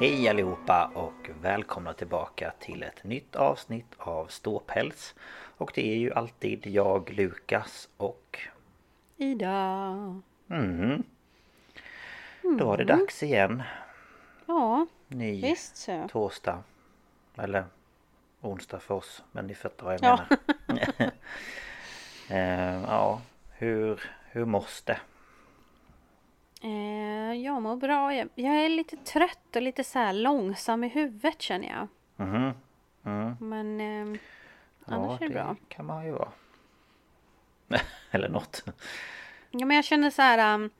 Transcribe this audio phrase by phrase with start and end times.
[0.00, 5.14] Hej allihopa och välkomna tillbaka till ett nytt avsnitt av Ståpäls.
[5.56, 8.38] Och det är ju alltid jag, Lukas och...
[9.16, 9.90] Ida.
[10.46, 11.02] Mhm.
[12.58, 13.62] Då var det dags igen.
[14.46, 16.08] Ja, Ny visst så.
[16.12, 16.62] torsdag.
[17.36, 17.64] Eller
[18.40, 19.22] onsdag för oss.
[19.32, 20.24] Men ni fattar vad jag Ja.
[20.66, 21.10] menar.
[22.32, 23.20] Eh, ja,
[23.52, 25.00] hur, hur måste?
[26.60, 28.14] Eh, jag mår bra.
[28.14, 31.88] Jag, jag är lite trött och lite så långsam i huvudet känner jag.
[32.26, 32.52] Mhm.
[33.04, 33.36] Mm.
[33.40, 33.80] Men
[34.12, 34.20] eh,
[34.84, 35.56] Ja, annars är det bra.
[35.68, 36.28] kan man ju vara.
[38.10, 38.64] Eller något.
[39.50, 40.54] Ja, men jag känner så här...
[40.54, 40.70] Um,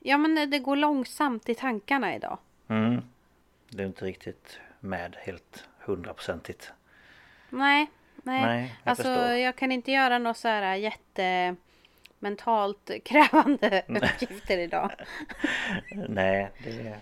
[0.00, 2.38] ja, men det- det går långsamt i tankarna idag.
[2.68, 3.00] Mm.
[3.68, 6.72] Det är inte riktigt med helt hundraprocentigt.
[7.50, 7.90] Nej,
[8.22, 8.42] nej.
[8.42, 9.30] Nej, jag alltså, förstår.
[9.36, 11.56] jag kan inte göra något så här jätte
[12.22, 14.90] mentalt krävande uppgifter idag.
[16.08, 16.96] Nej, det,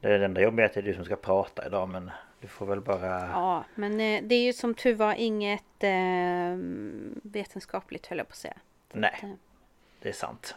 [0.00, 2.48] det är det enda jobbiga att det är du som ska prata idag men du
[2.48, 3.20] får väl bara...
[3.20, 6.56] Ja, men eh, det är ju som tur var inget eh,
[7.22, 8.56] vetenskapligt höll jag på att säga.
[8.92, 9.36] Nej,
[10.02, 10.56] det är sant.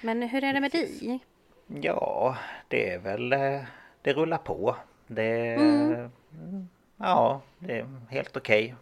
[0.00, 1.20] Men hur är det med dig?
[1.66, 2.36] Ja,
[2.68, 3.32] det är väl...
[3.32, 3.60] eh,
[4.02, 4.76] Det rullar på.
[5.06, 5.54] Det...
[5.54, 5.92] Mm.
[5.92, 8.74] mm, Ja, det är helt okej.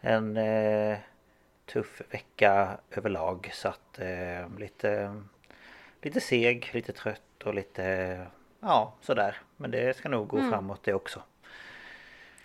[0.00, 0.98] En eh,
[1.72, 5.22] tuff vecka överlag så att eh, lite...
[6.02, 8.26] Lite seg, lite trött och lite...
[8.60, 9.36] Ja, sådär.
[9.56, 10.50] Men det ska nog gå Mm.
[10.50, 11.22] framåt det också.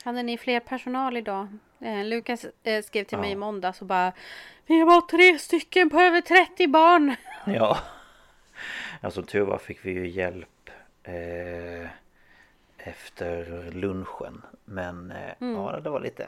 [0.04, 1.48] Hade ni fler personal idag?
[1.80, 3.34] Eh, Lukas eh, skrev till mig Ja.
[3.34, 4.12] i måndags och bara
[4.66, 7.16] Vi var tre stycken på över 30 barn!
[7.46, 7.78] Ja.
[9.02, 10.70] ja som tur var fick vi ju hjälp
[11.04, 11.90] eh,
[12.78, 14.42] efter lunchen.
[14.66, 16.28] Men eh, ja, det var lite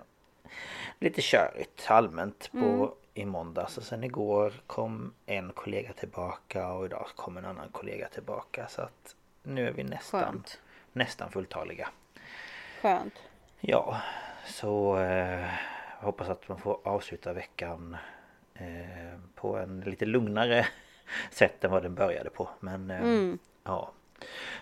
[1.00, 3.78] lite körigt allmänt på i måndags.
[3.78, 8.68] Och sen igår kom en kollega tillbaka och idag kom en annan kollega tillbaka.
[8.68, 10.60] Så att nu är vi nästan, Skönt.
[10.94, 11.90] nästan fulltaliga.
[12.82, 13.14] Skönt.
[13.60, 14.02] Ja,
[14.46, 15.46] så eh,
[16.00, 17.98] hoppas att man får avsluta veckan
[18.54, 20.68] eh, på en lite lugnare
[21.32, 22.50] sätt än vad den började på.
[22.60, 23.40] Men eh, Mm.
[23.64, 23.92] ja,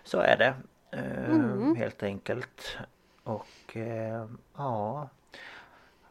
[0.04, 0.54] så är det
[0.92, 2.78] eh, helt enkelt.
[3.24, 4.26] Och eh,
[4.58, 5.10] ja,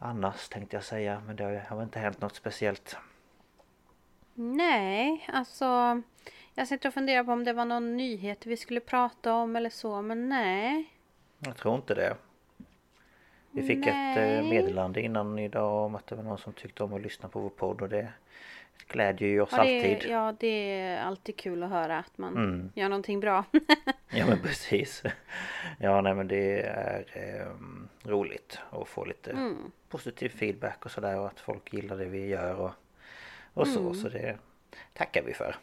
[0.05, 2.97] annars tänkte jag säga, men det har inte hänt något speciellt.
[4.33, 6.01] Nej, alltså
[6.53, 9.69] Jag sitter och funderar på om det var någon nyhet vi skulle prata om eller
[9.69, 10.91] så men nej.
[11.39, 12.17] Jag tror inte det.
[13.51, 14.35] Vi fick ett Nej.
[14.37, 17.39] eh, meddelande innan idag om att det var någon som tyckte om att lyssna på
[17.39, 18.07] vår podd och det
[18.87, 20.11] glädjer ju oss Ja det, alltid.
[20.11, 22.71] ja, det är alltid kul att höra att man Mm.
[22.75, 23.43] gör någonting bra.
[24.09, 25.03] Ja men precis.
[25.79, 29.71] Ja nej men det är ehm, roligt att få lite Mm.
[29.89, 32.71] positiv feedback och sådär och att folk gillar det vi gör och,
[33.53, 33.79] och så.
[33.79, 33.93] Mm.
[33.93, 34.37] Så det
[34.93, 35.55] tackar vi för.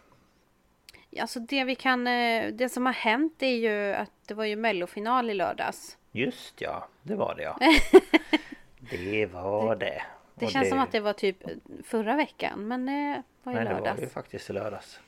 [1.21, 4.57] Alltså det vi kan, eh, det som har hänt är ju att det var ju
[4.57, 5.99] mellofinal i lördags.
[6.13, 7.59] Just ja, det var det ja.
[8.91, 10.03] Det var det.
[10.35, 11.37] Det känns som att det var typ
[11.85, 14.03] förra veckan men det var ju Nej det var lördags.
[14.03, 15.01] ju faktiskt i lördags.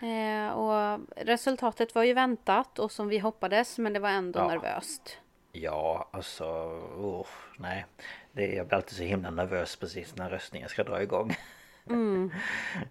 [0.00, 4.48] Eh, och resultatet var ju väntat och som vi hoppades men det var ändå Ja.
[4.48, 5.18] nervöst.
[5.52, 6.44] Ja, alltså...
[6.96, 7.26] Oh,
[7.58, 7.86] nej.
[8.32, 11.36] Det, jag blir alltid så himla nervös precis när röstningen ska dra igång.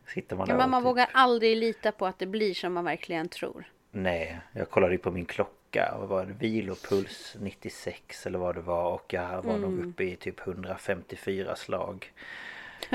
[0.08, 2.86] Sitter man där Men man typ- vågar aldrig lita på att det blir som man
[2.86, 3.64] verkligen tror.
[3.92, 8.62] Nej, jag kollade ju på min klocka och var det vilopuls 96 eller vad det
[8.62, 12.14] var och jag var nog uppe i typ 154 slag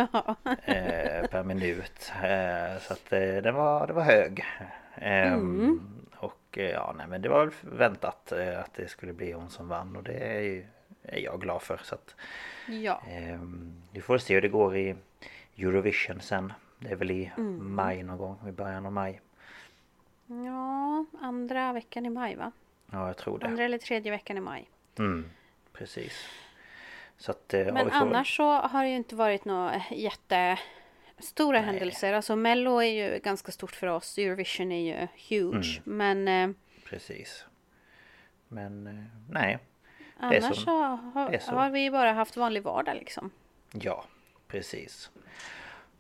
[0.65, 2.13] eh, per minut.
[2.23, 4.45] Eh, så att eh, det, var, det var hög.
[4.95, 5.81] Ehm,
[6.17, 9.69] Och eh, ja, nej men det var väntat eh, att det skulle bli hon som
[9.69, 10.67] vann och det är, ju,
[11.03, 11.81] är jag glad för.
[11.85, 12.15] Så att
[12.69, 13.03] Ja.
[13.09, 14.97] ehm, vi får se hur det går i
[15.59, 16.53] Eurovision sen.
[16.79, 17.31] Det är väl i
[17.61, 19.21] maj någon gång, i början av maj.
[20.27, 22.53] Ja, andra veckan i maj va?
[22.95, 23.47] Ja, jag tror det.
[23.47, 24.71] Andra eller tredje veckan i maj.
[24.99, 25.31] Mm,
[25.73, 26.29] precis.
[27.17, 32.13] Så att, eh, Men annars så har det ju inte varit några jättestora händelser.
[32.13, 34.19] Alltså Mello är ju ganska stort för oss.
[34.19, 35.81] Eurovision är ju huge.
[35.87, 35.99] Mm.
[36.25, 37.45] Men eh, Precis.
[38.49, 39.59] Men eh, nej.
[40.17, 41.53] annars så, har, så.
[41.53, 43.31] har vi bara haft vanlig vardag liksom.
[43.73, 44.05] Ja,
[44.49, 45.11] precis.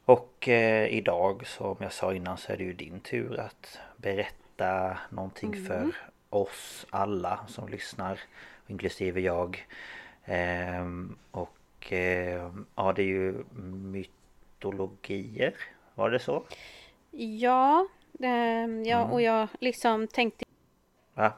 [0.04, 4.98] Och eh, idag som jag sa innan så är det ju din tur att berätta
[5.10, 5.66] någonting Mm.
[5.66, 5.96] för
[6.36, 8.20] oss alla som lyssnar.
[8.66, 9.66] Inklusive jag.
[10.24, 13.44] Ehm, och eh, ja, det är ju
[14.62, 15.54] mytologier.
[15.94, 16.44] Var det så?
[17.10, 17.86] Ja,
[18.20, 18.28] eh,
[18.84, 19.12] ja Mm.
[19.12, 20.44] och jag liksom tänkte
[21.14, 21.32] Va?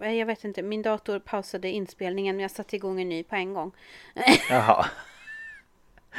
[0.00, 3.54] Jag vet inte, min dator pausade inspelningen men jag satte igång en ny på en
[3.54, 3.72] gång.
[4.50, 4.86] Jaha.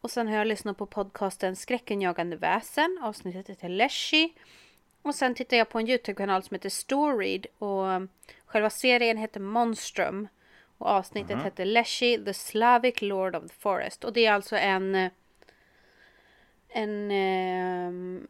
[0.01, 2.99] och sen har jag lyssnat på podcasten Skräckenjagande väsen.
[3.03, 4.29] Avsnittet heter Leshy.
[5.03, 7.85] Och sen tittar jag på en Youtube-kanal som heter Storyed och
[8.47, 10.29] själva serien heter Monstrum.
[10.79, 14.05] Och avsnittet heter Leshy, the Slavic Lord of the Forest.
[14.05, 15.11] Och det är alltså en
[16.69, 18.27] en, ehm,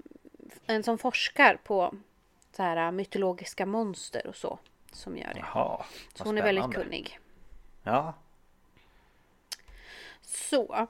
[0.66, 1.94] en som forskar på
[2.52, 4.58] så här mytologiska monster och så.
[4.92, 5.38] Som gör det.
[5.40, 6.84] Jaha, Så hon är väldigt spännande.
[6.84, 7.18] kunnig.
[7.82, 8.14] Ja,
[10.26, 10.88] Så.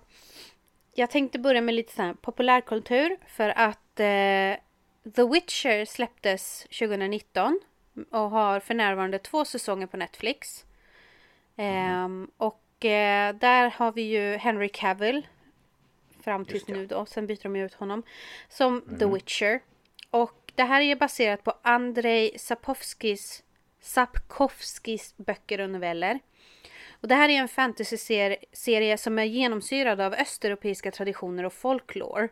[0.95, 4.57] Jag tänkte börja med lite så här populärkultur för att eh,
[5.15, 7.61] The Witcher släpptes 2019
[8.11, 10.65] och har för närvarande två säsonger på Netflix.
[11.57, 15.27] Ehm, och eh, där har vi ju Henry Cavill
[16.21, 18.03] fram tills nu då, sen byter de ut honom
[18.49, 19.61] som The Witcher.
[20.11, 23.43] Och det här är ju baserat på Andrei Sapkowskis
[23.81, 26.21] Sapkowskis böcker och noveller.
[27.07, 32.29] Och det här är en fantasy-serie som är genomsyrad av östeuropeiska traditioner och folklore.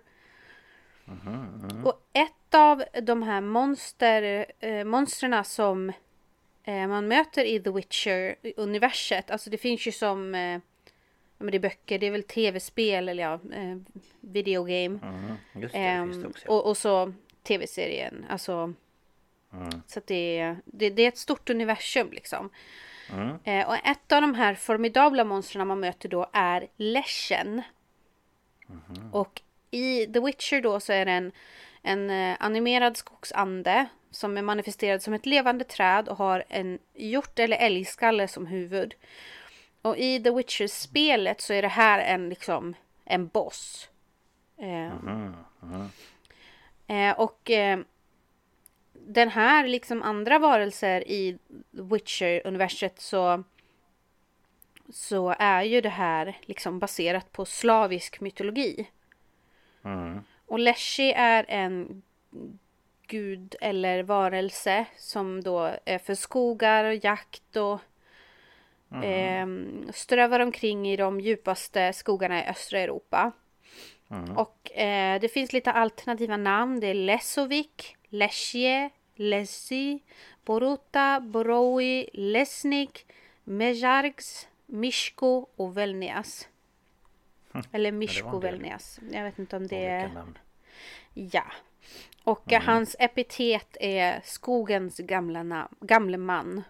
[1.84, 5.92] Och ett av de här monster, eh, monstren som
[6.64, 10.60] eh, man möter i The Witcher-universet, alltså det finns ju som eh,
[11.38, 13.76] men det är böcker, det är väl tv-spel eller ja, eh,
[14.20, 14.98] videogame.
[15.02, 16.48] mm, just det, Ehm, finns det också.
[16.48, 17.12] och, och så
[17.42, 18.26] tv-serien.
[18.28, 18.72] Alltså,
[19.86, 22.50] Så att det, det, det är ett stort universum liksom.
[23.44, 27.62] Eh, och ett av de här formidabla monstren man möter då är Leshen.
[29.12, 31.32] Och i The Witcher då så är det en,
[31.82, 37.38] en eh, animerad skogsande som är manifesterad som ett levande träd och har en hjort
[37.38, 38.94] eller älgskalle som huvud.
[39.82, 43.88] Och i The Witcher-spelet så är det här en liksom en boss.
[44.58, 44.92] Eh,
[46.86, 47.78] Eh, och eh,
[49.06, 51.38] den här, liksom andra varelser i
[51.70, 53.44] Witcher-universet så
[54.88, 58.90] så är ju det här liksom baserat på slavisk mytologi.
[59.84, 60.20] Mm.
[60.46, 62.02] Och Leshy är en
[63.06, 67.80] gud eller varelse som då är för skogar och jakt och
[69.04, 69.46] eh,
[69.92, 73.32] strövar omkring i de djupaste skogarna i östra Europa.
[74.36, 76.80] Och eh, det finns lite alternativa namn.
[76.80, 79.98] Det är Lesovik, Lesje, Lesy,
[80.44, 83.06] Boruta, Boroi, Lesnik,
[83.44, 86.48] Mejargs, Mishko och Velnias.
[87.72, 88.38] Eller Mishko.
[88.38, 89.00] Velnias.
[89.10, 90.08] Jag vet inte om det är...
[90.08, 90.38] Namn.
[91.14, 91.44] Ja.
[92.24, 96.62] Och eh, hans epitet är skogens gamla, nam- gamle man.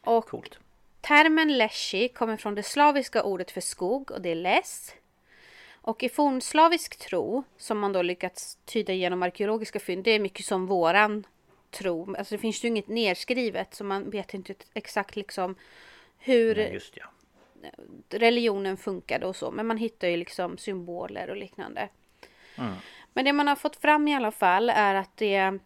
[0.00, 0.58] Och Coolt.
[1.00, 4.94] termen leshy kommer från det slaviska ordet för skog och det är les.
[5.86, 10.46] Och i fornslavisk tro, som man då lyckats tyda genom arkeologiska fynd, det är mycket
[10.46, 11.26] som våran
[11.70, 12.14] tro.
[12.16, 15.54] Alltså det finns ju inget nedskrivet så man vet inte exakt liksom
[16.18, 17.06] hur Nej, ja.
[18.10, 19.50] religionen funkade och så.
[19.50, 21.88] Men man hittar ju liksom symboler och liknande.
[23.12, 25.58] Men det man har fått fram i alla fall är att det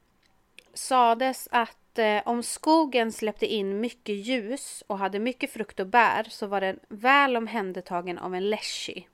[0.75, 6.27] sades att eh, om skogen släppte in mycket ljus och hade mycket frukt och bär
[6.29, 9.05] så var den väl omhändertagen av en leshy.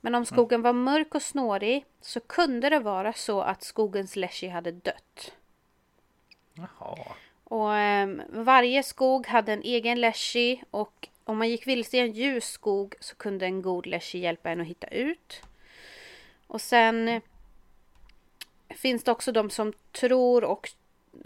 [0.00, 4.48] Men om skogen var mörk och snårig så kunde det vara så att skogens leshy
[4.48, 5.32] hade dött.
[6.54, 6.98] Jaha.
[7.44, 12.12] Och ehm, varje skog hade en egen leshy och om man gick vilse i en
[12.12, 15.42] ljus skog så kunde en god leshy hjälpa en att hitta ut.
[16.46, 17.20] Och sen
[18.68, 20.70] finns det också de som tror och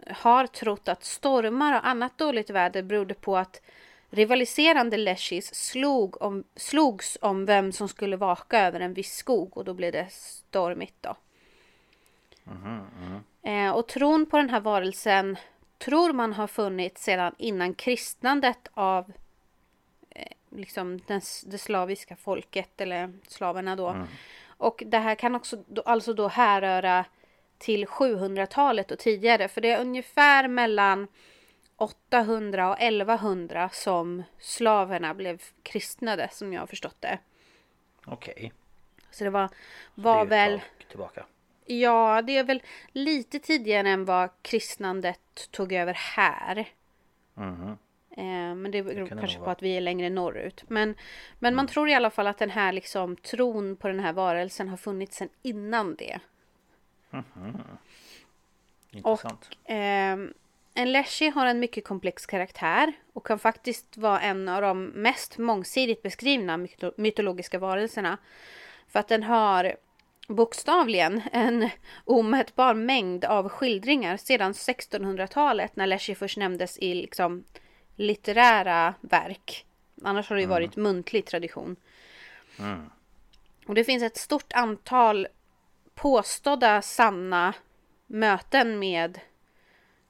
[0.07, 3.61] har trott att stormar och annat dåligt väder berodde på att
[4.11, 9.65] rivaliserande leshies slog om, slogs om vem som skulle vaka över en viss skog och
[9.65, 11.17] då blev det stormigt då.
[13.43, 15.37] Eh, och tron på den här varelsen
[15.79, 19.13] tror man har funnits sedan innan kristnandet av
[20.11, 24.07] eh, liksom den, det slaviska folket eller slaverna då.
[24.47, 27.05] Och det här kan också då, alltså då härröra
[27.59, 31.09] till 700-talet och tidigare för det är ungefär mellan
[31.81, 37.19] 800 och 1100 som slaverna blev kristnade som jag har förstått det.
[38.07, 38.53] Okej.
[39.11, 39.49] Så det var,
[39.95, 41.27] Det var ett väl tillbaka.
[41.65, 46.69] Ja, det är väl lite tidigare än vad kristnandet tog över här.
[47.35, 47.79] Mhm.
[48.11, 50.65] Eh, men det beror kan det kanske på att vi är längre norrut.
[50.69, 50.95] Men,
[51.39, 54.69] men man tror i alla fall att den här liksom tron på den här varelsen
[54.69, 56.21] har funnits sedan innan det.
[58.91, 59.51] Intressant.
[59.65, 60.35] Ehm,
[60.81, 65.39] en leshy har en mycket komplex karaktär och kan faktiskt vara en av de mest
[65.39, 68.19] mångsidigt beskrivna myto- mytologiska varelserna.
[68.89, 69.77] För att den har
[70.29, 71.69] bokstavligen en
[72.05, 77.45] omätbar mängd av skildringar sedan 1600-talet när leshy först nämndes i liksom
[77.97, 79.67] litterära verk.
[80.03, 81.77] Annars har det ju varit muntlig tradition.
[83.67, 85.29] Och det finns ett stort antal
[85.95, 87.55] påstådda sanna
[88.07, 89.21] möten med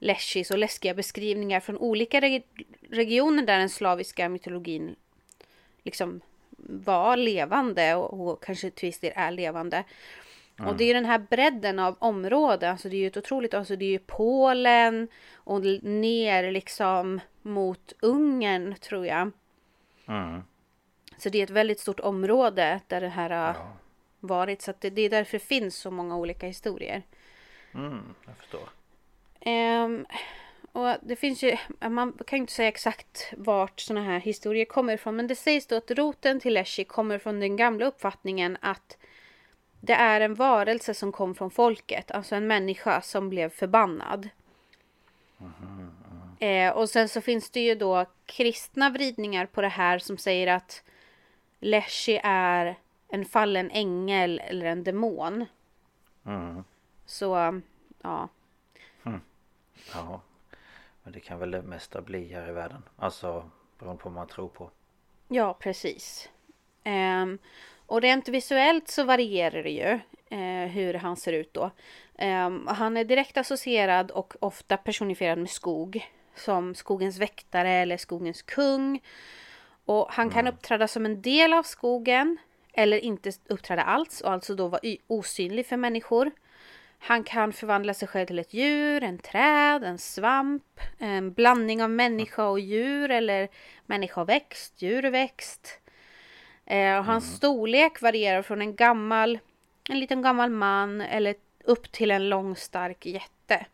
[0.01, 4.97] leshies och läskiga beskrivningar från olika reg- regioner där den slaviska mytologin
[5.83, 6.21] liksom
[6.59, 9.85] var levande och, och kanske till viss del är levande.
[10.59, 13.55] Och det är ju den här bredden av områden, alltså det är ju ett otroligt,
[13.55, 19.31] alltså det är ju Polen och ner liksom mot Ungern tror jag.
[20.07, 20.43] Mm.
[21.19, 23.57] Så det är ett väldigt stort område där det här har
[24.21, 24.63] varit.
[24.63, 27.03] Så det, det är därför det finns så många olika historier.
[27.75, 28.69] Mm, jag förstår.
[29.41, 30.07] Ehm,
[30.73, 34.95] och det finns ju, man kan ju inte säga exakt vart sådana här historier kommer
[34.95, 35.17] ifrån.
[35.17, 38.97] Men det sägs då att roten till Leshy kommer från den gamla uppfattningen att
[39.81, 42.11] det är en varelse som kom från folket.
[42.11, 44.29] Alltså en människa som blev förbannad.
[46.39, 50.47] Eh, och sen så finns det ju då kristna vridningar på det här som säger
[50.47, 50.83] att
[51.61, 52.79] Leshy är
[53.09, 55.47] en fallen ängel eller en demon.
[56.27, 56.65] Mm.
[57.07, 57.61] Så,
[58.03, 58.29] ja.
[59.95, 60.21] Ja.
[61.03, 62.83] Men det kan väl det mesta bli här i världen.
[62.97, 64.71] Alltså beroende på vad man tror på.
[65.29, 66.29] Ja, precis.
[66.85, 67.39] Ehm,
[67.87, 70.01] och rent visuellt så varierar det ju
[70.39, 71.71] eh, hur han ser ut då.
[72.19, 76.11] Ehm, han är direkt associerad och ofta personifierad med skog.
[76.35, 79.03] Som skogens väktare eller skogens kung.
[79.85, 82.39] Och han kan uppträda som en del av skogen.
[82.73, 86.31] Eller inte uppträda alls och alltså då vara osynlig för människor.
[87.03, 91.91] Han kan förvandla sig själv till ett djur, en träd, en svamp, en blandning av
[91.91, 93.49] människa och djur eller
[93.87, 95.81] människa och växt, djur och växt.
[96.67, 99.39] Eh, och hans storlek varierar från en gammal
[99.89, 103.67] en liten gammal man eller upp till en lång stark jätte.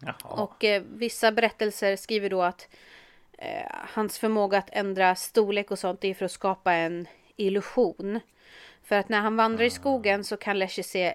[0.00, 0.42] Jaha.
[0.42, 2.68] Och eh, vissa berättelser skriver då att
[3.38, 8.20] eh, hans förmåga att ändra storlek och sånt är för att skapa en illusion.
[8.82, 11.14] För att när han vandrar i skogen så kan Leshy se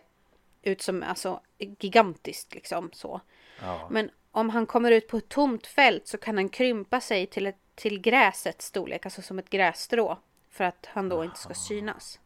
[0.63, 3.21] ut som alltså gigantiskt liksom så.
[3.61, 3.87] Ja.
[3.91, 7.47] Men om han kommer ut på ett tomt fält så kan han krympa sig till,
[7.47, 10.17] ett, till gräsets storlek, alltså som ett grässtrå.
[10.49, 12.19] För att han då inte ska synas.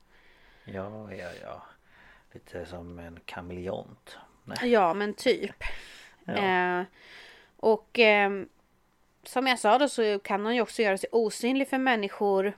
[0.66, 1.64] ja, ja, ja.
[2.32, 4.18] Lite som en kameleont.
[4.64, 5.64] Ja, men typ.
[6.28, 6.82] Eh,
[7.58, 8.32] och eh,
[9.24, 12.58] som jag sa då så kan han ju också göra sig osynlig för människor.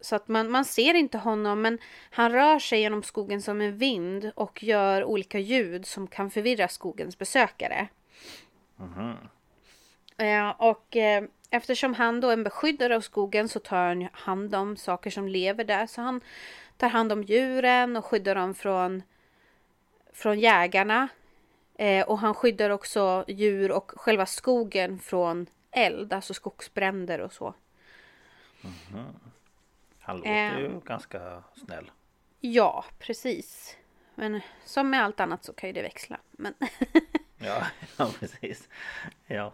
[0.00, 1.78] Så att man, man ser inte honom men
[2.10, 6.68] han rör sig genom skogen som en vind och gör olika ljud som kan förvirra
[6.68, 7.88] skogens besökare.
[10.16, 14.54] Eh, och eh, eftersom han då är en beskyddare av skogen så tar han hand
[14.54, 15.86] om saker som lever där.
[15.86, 16.20] Så han
[16.76, 19.02] tar hand om djuren och skyddar dem från,
[20.12, 21.08] från jägarna.
[21.74, 27.54] Eh, och han skyddar också djur och själva skogen från eld, alltså skogsbränder och så.
[30.08, 30.58] Han låter Ehm.
[30.60, 31.90] ju ganska snäll.
[32.40, 33.76] Ja, precis.
[34.14, 36.18] Men som med allt annat så kan ju det växla.
[36.30, 36.54] Men
[37.38, 37.62] Ja,
[37.96, 38.68] ja precis.
[39.26, 39.52] Ja.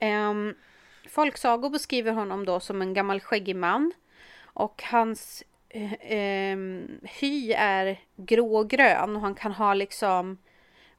[0.00, 0.54] Um,
[1.08, 3.92] folksagor beskriver honom då som en gammal skäggig man.
[4.44, 10.38] Och hans eh, ehm, hy är grå-grön och han kan ha liksom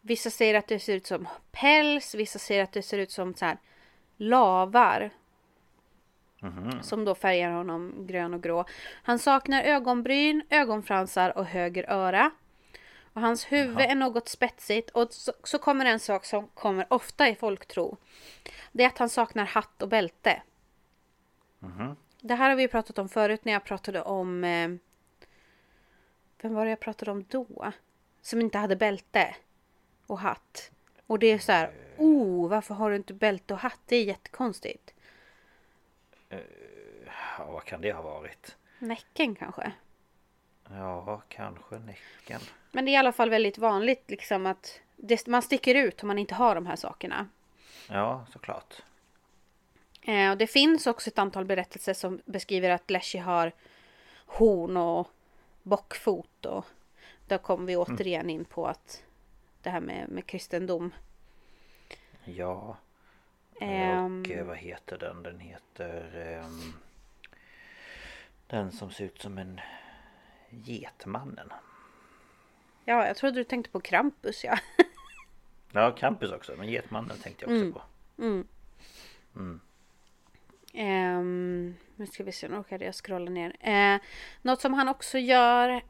[0.01, 3.33] Vissa säger att det ser ut som päls, vissa säger att det ser ut som
[3.33, 3.57] så här
[4.17, 5.11] lavar.
[6.82, 8.65] Som då färgar honom grön och grå.
[9.03, 12.32] Han saknar ögonbryn, ögonfransar och höger öra.
[13.13, 17.29] Och hans huvud är något spetsigt och så, så kommer en sak som kommer ofta
[17.29, 17.98] i folktro.
[18.72, 20.41] Det är att han saknar hatt och bälte.
[22.22, 24.44] Det här har vi pratat om förut när jag pratade om...
[24.44, 24.70] Eh,
[26.41, 27.72] vem var det jag pratade om då?
[28.22, 29.36] Som inte hade bälte
[30.08, 30.71] och hatt.
[31.08, 33.80] Och det är så här, oh, varför har du inte bälte och hatt?
[33.86, 34.93] Det är jättekonstigt.
[37.37, 38.55] Ja, vad kan det ha varit?
[38.79, 39.71] Näcken kanske?
[40.69, 42.41] Ja, kanske näcken.
[42.71, 46.07] Men det är i alla fall väldigt vanligt liksom att det, man sticker ut om
[46.07, 47.27] man inte har de här sakerna.
[47.89, 48.73] Ja, såklart.
[50.01, 53.51] Eh, och det finns också ett antal berättelser som beskriver att Leshy har
[54.25, 55.07] horn och
[55.63, 56.45] bockfot.
[56.45, 56.65] Och
[57.27, 59.03] där kommer vi återigen in på att
[59.61, 60.93] det här med, med kristendom.
[62.25, 62.77] Ja.
[63.62, 64.22] Ehm.
[64.22, 65.24] Och eh, vad heter den?
[65.24, 66.15] Den heter...
[66.15, 66.74] ehm,
[68.48, 69.62] den som ser ut som en
[70.50, 71.54] Getmannen.
[72.86, 74.58] Ja, jag trodde du tänkte på Krampus ja.
[75.72, 76.56] Ja, Campus också.
[76.58, 77.82] Men Getmannen tänkte jag också på.
[80.74, 83.56] Ehm, nu ska vi se, nu råkade jag scrolla ner.
[83.60, 84.02] Eh,
[84.41, 85.82] något som han också gör eh,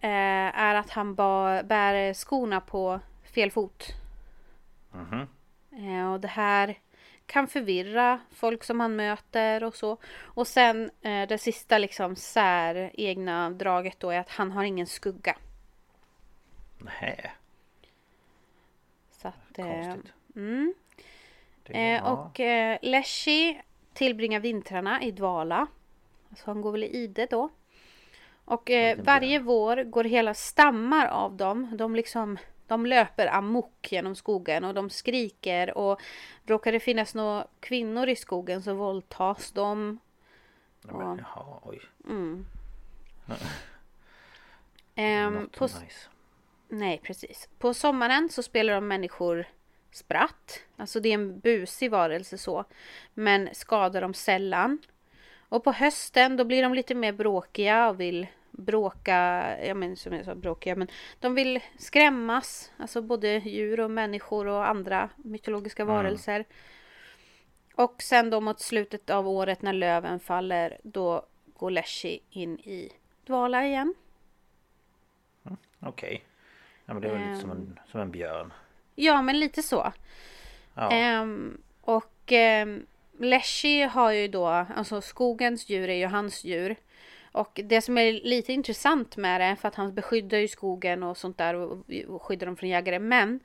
[0.60, 3.88] är att han ba, bär skorna på fel fot.
[5.72, 6.78] Eh, och det här
[7.28, 9.98] kan förvirra folk som han möter och så.
[10.22, 14.88] Och sen eh, det sista liksom sär egna draget då är att han har ingen
[14.88, 15.36] skugga.
[16.78, 17.32] Nej,
[19.12, 19.96] Så att, eh,
[20.36, 20.74] mm.
[21.64, 23.58] Det, Eh, och eh, Leshy
[23.94, 25.68] tillbringar vintrarna i dvala.
[26.30, 27.50] Alltså han går väl i ide då.
[28.46, 31.78] Och eh, varje vår går hela stammar av dem.
[31.78, 32.38] De liksom
[32.68, 36.02] de löper amok genom skogen och de skriker och
[36.46, 40.00] råkar det finnas några kvinnor i skogen så våldtas de.
[40.82, 41.82] Nej, men, jaha, oj.
[44.96, 46.10] Ehm, Not på, nice.
[46.68, 47.50] Nej, precis.
[47.60, 49.46] På sommaren så spelar de människor
[49.92, 50.60] spratt.
[50.76, 52.66] Alltså det är en busig varelse så.
[53.14, 54.80] Men skadar dem sällan.
[55.50, 59.16] Och på hösten då blir de lite mer bråkiga och vill bråka,
[59.66, 60.88] ja men som jag sa bråkiga, men
[61.20, 62.72] de vill skrämmas.
[62.78, 66.46] Alltså både djur och människor och andra mytologiska varelser.
[67.76, 72.92] Och sen då mot slutet av året när löven faller, då går Leshy in i
[73.26, 73.94] dvala igen.
[75.80, 76.24] Okej.
[76.86, 77.58] Ja, men det var lite som Ehm.
[77.58, 78.54] en, som en björn.
[78.96, 79.94] Ja, men lite så.
[80.74, 80.92] Ja.
[80.92, 82.32] Ehm, och
[82.64, 82.86] um,
[83.20, 86.76] Leshy har ju då, alltså skogens djur är ju hans djur.
[87.38, 91.18] Och det som är lite intressant med det, för att han beskyddar ju skogen och
[91.18, 93.00] sånt där och, och skyddar dem från jägare.
[93.00, 93.40] Men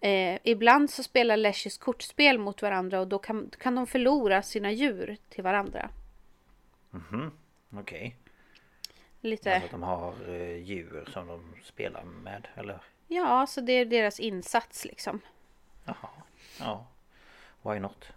[0.00, 4.72] eh, ibland så spelar Leshys kortspel mot varandra och då kan, kan de förlora sina
[4.72, 5.90] djur till varandra.
[7.74, 8.16] Okej.
[9.20, 12.80] Lite, Alltså att de har eh, djur som de spelar med eller?
[13.08, 15.20] ja, så det är deras insats liksom.
[15.84, 16.10] Jaha.
[16.60, 16.86] Ja.
[17.62, 18.12] Why not?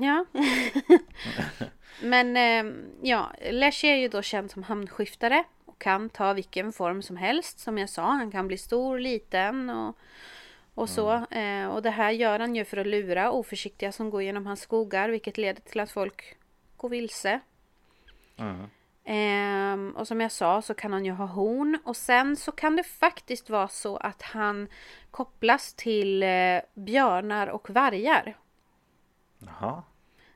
[0.00, 0.24] Ja.
[2.02, 5.44] Men eh, ja, Leshy är ju då känd som hamnskiftare.
[5.64, 7.58] och kan ta vilken form som helst.
[7.58, 9.96] Som jag sa, han kan bli stor, liten och,
[10.74, 11.12] och så.
[11.30, 14.60] Eh, och det här gör han ju för att lura oförsiktiga som går genom hans
[14.60, 16.36] skogar, vilket leder till att folk
[16.76, 17.40] går vilse.
[19.04, 22.76] Ehm, och som jag sa så kan han ju ha horn och sen så kan
[22.76, 24.68] det faktiskt vara så att han
[25.10, 28.36] kopplas till eh, björnar och vargar.
[29.38, 29.82] Jaha.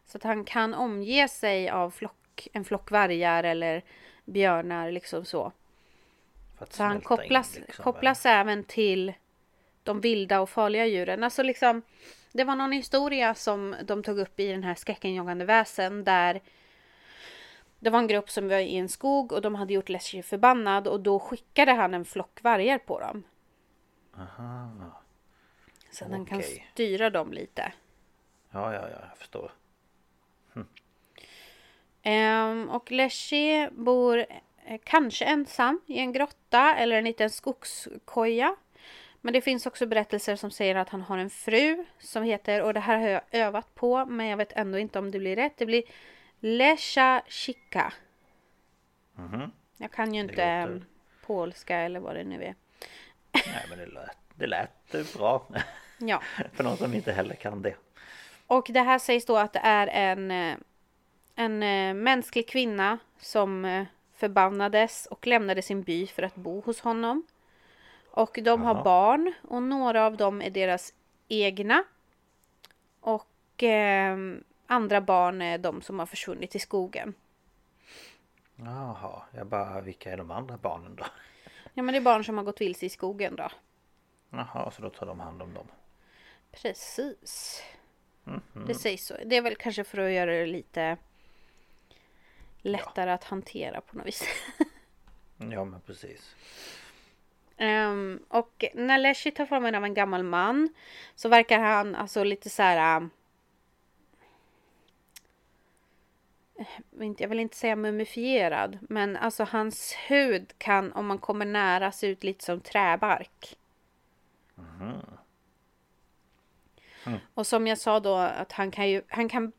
[0.04, 3.84] Så att han kan omge sig av flock, en flock vargar eller
[4.24, 5.52] björnar liksom så.
[6.70, 9.12] Så han kopplas, in, liksom, kopplas även till
[9.82, 11.24] de vilda och farliga djuren.
[11.24, 11.82] Alltså liksom,
[12.32, 16.40] det var någon historia som de tog upp i den här skräckenjagande väsen där
[17.78, 20.88] det var en grupp som var i en skog och de hade gjort Leslie förbannad
[20.88, 23.22] och då skickade han en flock vargar på dem.
[24.16, 24.70] Aha.
[25.90, 27.72] Så att han kan styra dem lite.
[28.50, 29.52] Ja, ja, ja, jag förstår.
[32.02, 34.18] Ehm, och Leslie bor
[34.66, 38.56] eh, kanske ensam i en grotta eller en liten skogskoja.
[39.20, 42.74] Men det finns också berättelser som säger att han har en fru som heter, och
[42.74, 45.52] det här har jag övat på men jag vet ändå inte om det blir rätt.
[45.56, 45.82] Det blir
[46.40, 47.92] Lesha Chika.
[49.14, 49.50] Mhm.
[49.76, 50.34] Jag kan ju Det inte
[50.66, 50.82] låter- eh,
[51.26, 52.54] polska eller vad det nu är.
[53.32, 55.46] Nej, men det lät, det lät bra.
[55.98, 56.22] Ja.
[56.52, 57.74] För någon som inte heller kan det.
[58.50, 60.56] Och det här sägs då att det är en, eh,
[61.34, 66.80] en eh, mänsklig kvinna som eh, förbannades och lämnade sin by för att bo hos
[66.80, 67.26] honom.
[68.10, 68.84] Och de har Jaha.
[68.84, 70.94] barn och några av dem är deras
[71.28, 71.84] egna.
[73.00, 74.18] Och eh,
[74.66, 77.14] andra barn är de som har försvunnit i skogen.
[78.56, 81.04] Jaha, jag bara, vilka är de andra barnen då?
[81.74, 83.48] Ja men det är barn som har gått vilse i skogen då.
[84.30, 85.66] Jaha, så då tar de hand om dem.
[86.52, 87.62] Precis.
[88.24, 88.40] Mhm.
[88.66, 89.14] Det sägs så.
[89.26, 90.96] Det är väl kanske för att göra det lite
[92.62, 94.24] lättare att hantera på något vis.
[95.36, 96.34] Ja, men precis.
[97.56, 100.68] Ehm, och när Leslie tar formen av en gammal man
[101.14, 103.00] så verkar han alltså lite så här.
[103.00, 103.06] äh,
[107.04, 111.92] inte- Jag vill inte säga mumifierad, men alltså hans hud kan om man kommer nära
[111.92, 113.56] se ut lite som träbark.
[117.34, 119.52] Och som jag sa då att han kan ju, han kan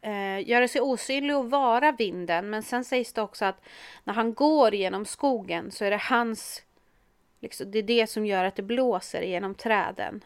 [0.00, 2.50] eh, göra sig osynlig och vara vinden.
[2.50, 3.60] Men sen sägs det också att
[4.04, 6.62] när han går genom skogen så är det hans,
[7.40, 10.24] liksom, det är det som gör att det blåser genom träden.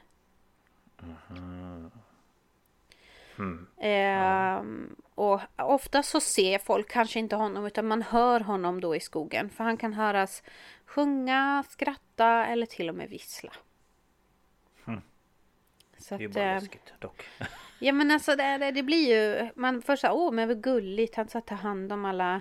[3.81, 9.01] Ehm, och ofta så ser folk kanske inte honom utan man hör honom då i
[9.01, 9.51] skogen.
[9.51, 10.43] För han kan höras
[10.87, 13.53] sjunga, skratta eller till och med vissla.
[16.03, 17.25] Så Det är att, bara eh, läskigt dock.
[17.79, 21.29] Ja men alltså det, det, blir ju, man först såhär, åh men vad gulligt, han
[21.29, 22.41] satt ta hand om alla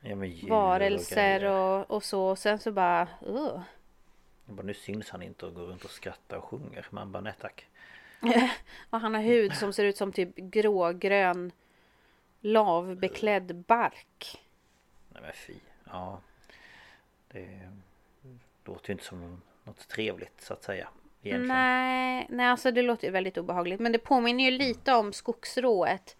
[0.00, 0.16] Ja,
[0.48, 1.50] varelser grejer.
[1.50, 2.22] och, och så.
[2.22, 3.60] Och sen så bara, uh.
[4.44, 6.86] Bara, nu syns han inte och går runt och skrattar och sjunger.
[6.90, 7.66] Man bara, nej tack.
[8.90, 11.52] Och han har hud som ser ut som typ grågrön
[12.40, 14.40] lavbeklädd bark.
[15.08, 15.54] Nej men fy.
[15.84, 16.20] Ja.
[17.28, 17.70] Det
[18.64, 20.88] låter ju inte som något trevligt så att säga.
[21.22, 21.48] Egentligen.
[21.48, 23.80] Nej, nej alltså det låter ju väldigt obehagligt.
[23.80, 26.16] Men det påminner ju lite om skogsrået.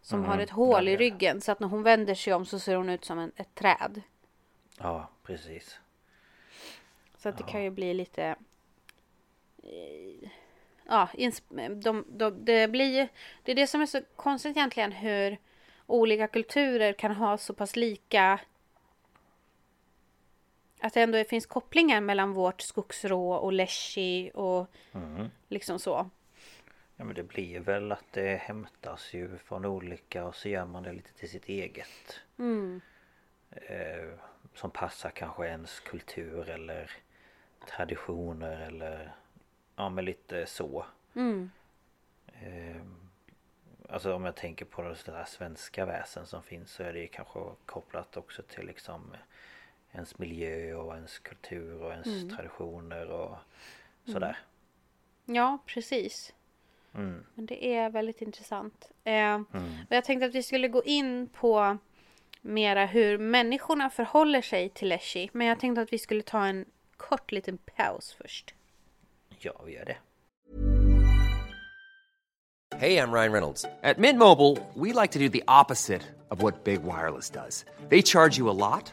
[0.00, 1.00] Som har ett hål ja, i ja.
[1.00, 1.40] ryggen.
[1.40, 4.02] Så att när hon vänder sig om så ser hon ut som en, ett träd.
[4.78, 5.78] Ja, precis.
[7.16, 8.36] Så att det kan ju bli lite...
[9.62, 10.28] eh,
[10.86, 11.08] Ja,
[11.70, 13.08] de, de, det blir
[13.42, 15.38] Det är det som är så konstigt egentligen hur
[15.86, 18.40] olika kulturer kan ha så pass lika...
[20.84, 24.66] Att det ändå finns kopplingar mellan vårt skogsrå och leschi och
[25.48, 26.10] liksom så.
[26.96, 30.82] Ja men det blir väl att det hämtas ju från olika och så gör man
[30.82, 32.20] det lite till sitt eget.
[33.50, 34.18] Eh,
[34.54, 36.90] som passar kanske ens kultur eller
[37.68, 39.14] traditioner eller
[39.76, 40.86] ja men lite så.
[42.26, 42.82] Eh,
[43.88, 47.40] alltså om jag tänker på det sådär svenska väsen som finns så är det kanske
[47.66, 49.16] kopplat också till liksom
[49.94, 53.36] ens miljö och ens kultur och ens traditioner och
[54.04, 54.38] sådär.
[55.24, 56.34] Ja, precis.
[56.94, 57.24] Mm.
[57.34, 58.90] Men det är väldigt intressant.
[59.04, 59.40] Eh,
[59.88, 61.78] och jag tänkte att vi skulle gå in på
[62.40, 65.30] mera hur människorna förhåller sig till Leschi.
[65.32, 66.64] Men jag tänkte att vi skulle ta en
[66.96, 68.54] kort liten paus först.
[69.38, 69.96] Ja, vi gör det.
[72.76, 73.64] Hey, I'm Ryan Reynolds.
[73.82, 77.64] At Mint Mobile, we like to do the opposite of what Big Wireless does.
[77.88, 78.92] They charge you a lot,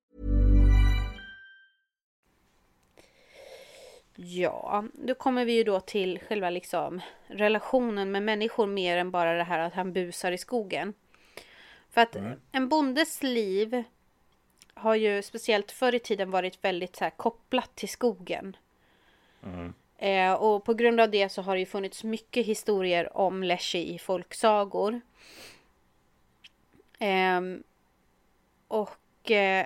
[4.23, 9.33] Ja, då kommer vi ju då till själva liksom relationen med människor mer än bara
[9.33, 10.93] det här att han busar i skogen.
[11.89, 12.15] För att
[12.51, 13.83] en bondes liv
[14.73, 18.57] har ju speciellt förr i tiden varit väldigt så här kopplat till skogen.
[19.97, 23.79] Eh, och på grund av det så har det ju funnits mycket historier om Leshy
[23.79, 25.01] i folksagor.
[26.99, 27.63] Ehm,
[28.67, 29.65] och eh,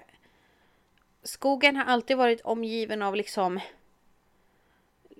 [1.23, 3.59] skogen har alltid varit omgiven av liksom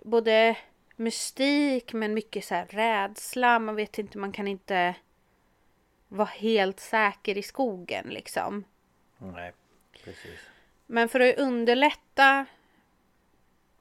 [0.06, 0.58] både
[0.96, 3.60] mystik men mycket så här rädsla.
[3.60, 4.96] Man vet inte, man kan inte
[6.08, 8.64] vara helt säker i skogen liksom.
[9.18, 9.54] Nej,
[10.04, 10.40] precis.
[10.86, 12.46] Men för att underlätta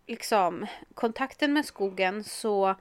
[0.06, 2.74] liksom kontakten med skogen så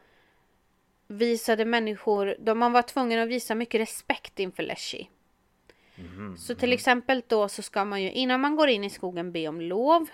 [1.08, 5.08] visade människor, de man var tvungen att visa mycket respekt inför Leshy.
[6.38, 9.48] Så till exempel då så ska man ju innan man går in i skogen be
[9.48, 10.08] om lov.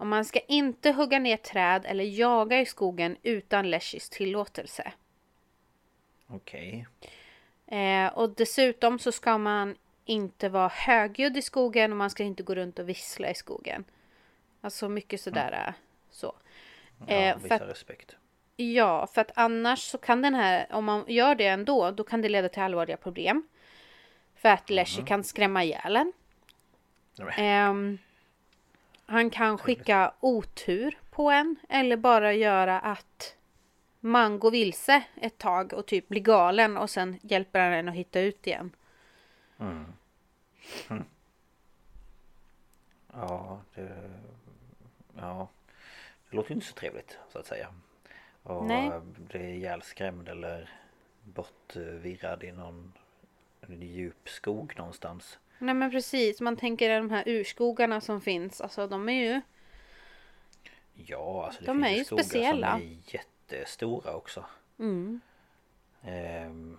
[0.00, 4.92] Och man ska inte hugga ner träd eller jaga i skogen utan Leshys tillåtelse.
[6.26, 6.86] Okej.
[7.66, 12.42] Eh, och dessutom så ska man inte vara högljudd i skogen och man ska inte
[12.42, 13.84] gå runt och vissla i skogen.
[14.60, 15.74] Alltså mycket sådär äh,
[16.10, 16.34] så.
[17.06, 18.16] Ja, Eh, för visa att- respekt.
[18.56, 22.22] Ja, för att annars så kan den här, om man gör det ändå, då kan
[22.22, 23.48] det leda till allvarliga problem.
[24.34, 26.12] För att Leshy kan skrämma ihjäl en.
[27.18, 27.98] Nej, Ehm,
[29.10, 33.36] han kan skicka otur på en eller bara göra att
[34.00, 37.94] man går vilse ett tag och typ blir galen och sen hjälper han en att
[37.94, 38.70] hitta ut igen.
[43.12, 44.10] Ja, det,
[45.16, 45.48] ja,
[46.30, 47.74] det låter inte så trevligt så att säga.
[48.42, 48.90] Och Nej.
[49.02, 50.70] bli ihjälskrämd eller
[51.22, 52.92] bortvirrad i någon
[53.68, 55.38] djup skog någonstans.
[55.62, 59.40] Nej men precis, man tänker de här urskogarna som finns, alltså de är ju
[60.94, 62.72] Ja, alltså det De finns är ju skogar speciella.
[62.72, 64.44] som är jättestora också.
[64.78, 65.20] mm,
[66.04, 66.78] Ehm,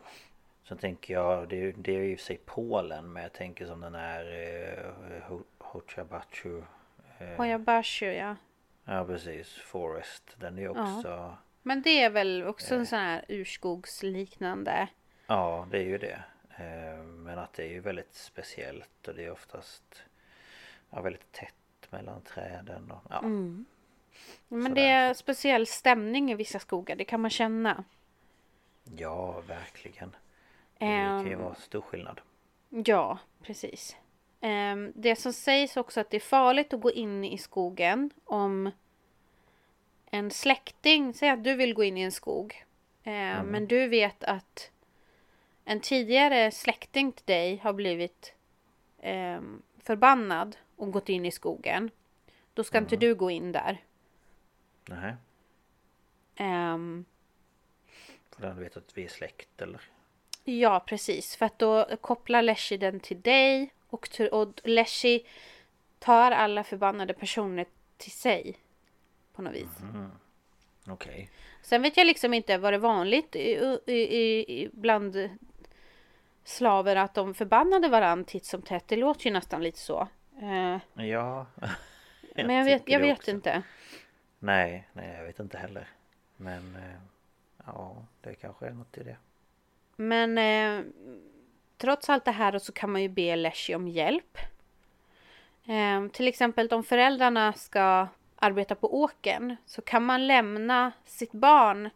[0.67, 3.33] sen tänker jag, det, är- det är ju i och för sig Polen men jag
[3.33, 6.63] tänker som den här eh, Ho- Hochabachu.
[7.19, 8.35] Eh, Hoyabashu ja.
[8.85, 10.35] ja precis, Forest.
[10.39, 14.87] Den är ju också, Men det är väl också en sån här urskogsliknande.
[15.27, 16.23] ja det är ju det.
[16.61, 20.03] Ehm, men att det är ju väldigt speciellt och det är oftast
[20.89, 22.91] ja, väldigt tätt mellan träden.
[22.91, 23.19] Och, ja.
[23.19, 23.65] Mm.
[24.47, 24.75] Men Sådär.
[24.75, 27.83] det är speciell stämning i vissa skogar, det kan man känna.
[28.97, 30.15] ja, verkligen.
[30.77, 32.21] Det kan ju Ehm, vara stor skillnad.
[32.69, 33.95] Ja, precis.
[34.41, 38.71] Ehm, det som sägs också att det är farligt att gå in i skogen om
[40.05, 42.65] en släkting, säg att du vill gå in i en skog.
[43.03, 44.71] eh, Men du vet att
[45.71, 48.33] en tidigare släkting till dig har blivit
[48.99, 51.89] ehm, förbannad och gått in i skogen.
[52.53, 53.83] Då ska inte du gå in där.
[54.85, 55.15] Nej,
[56.35, 57.05] Ehm,
[58.29, 59.81] för den vet att vi är släkt eller?
[60.43, 61.35] Ja, precis.
[61.35, 65.19] För att då kopplar Leshy den till dig och, och Leshy
[65.99, 67.65] tar alla förbannade personer
[67.97, 68.55] till sig.
[69.33, 69.69] På något vis.
[70.87, 71.29] Okej.
[71.61, 73.39] Sen vet jag liksom inte, var det vanligt i,
[73.85, 75.29] i, i, i- bland
[76.43, 78.87] slaver att de förbannade varandra titt som tätt?
[78.87, 80.07] Det låter ju nästan lite så.
[80.41, 81.45] Eh, Ja.
[82.35, 83.31] men jag vet, jag vet också.
[83.31, 83.61] inte.
[84.39, 85.87] Nej, nej jag vet inte heller.
[86.37, 86.99] Men eh,
[87.65, 89.17] ja, det kanske är något i det.
[89.95, 90.85] Men eh,
[91.77, 94.37] trots allt det här så kan man ju be Leshy om hjälp.
[95.65, 101.89] Eh, till exempel om föräldrarna ska arbeta på åkern så kan man lämna sitt barn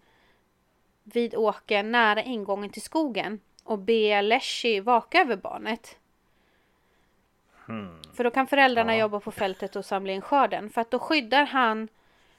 [1.04, 5.98] vid åkern nära ingången till skogen och be Leshy vaka över barnet.
[8.14, 9.00] För då kan föräldrarna Ja.
[9.02, 10.70] jobba på fältet och samla in skörden.
[10.70, 11.88] För att då skyddar han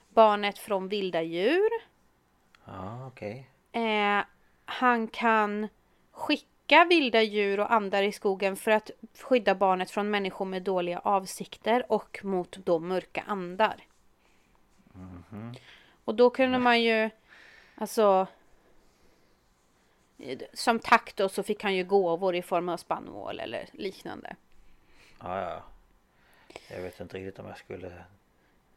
[0.09, 1.69] barnet från vilda djur.
[2.65, 3.49] Ja, okej.
[3.71, 4.25] Eh,
[4.65, 5.67] han kan
[6.11, 10.99] skicka vilda djur och andar i skogen för att skydda barnet från människor med dåliga
[10.99, 13.75] avsikter och mot då mörka andar.
[16.05, 17.09] Och då kunde man ju,
[17.75, 18.27] alltså
[20.53, 24.35] som tack då så fick han ju gåvor i form av spannmål eller liknande.
[25.19, 25.63] Ja, ja.
[26.69, 27.91] Jag vet inte riktigt om jag skulle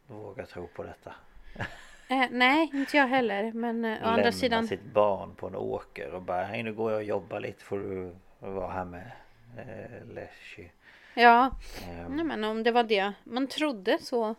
[0.06, 1.14] våga tro på detta.
[2.10, 3.52] Eh, nej, inte jag heller.
[3.52, 4.66] Men eh, å andra sidan.
[4.68, 7.78] sitt barn på en åker och bara hej nu går jag och jobbar lite får
[7.78, 9.10] du vara här med
[9.58, 10.68] eh, Leshy.
[11.14, 11.50] Ja,
[11.88, 14.34] Ehm, nej, men om det var det man trodde så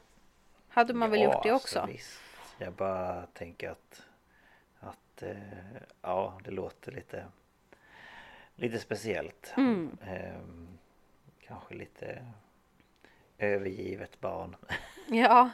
[0.70, 1.86] hade man väl ja, gjort det också.
[1.88, 2.20] visst.
[2.58, 4.02] Jag bara tänker att
[5.22, 7.26] att eh, ja det låter lite
[8.56, 9.54] lite speciellt.
[9.58, 9.98] Mm.
[10.06, 10.68] Ehm,
[11.48, 12.26] kanske lite
[13.38, 14.56] övergivet barn.
[15.08, 15.50] Ja.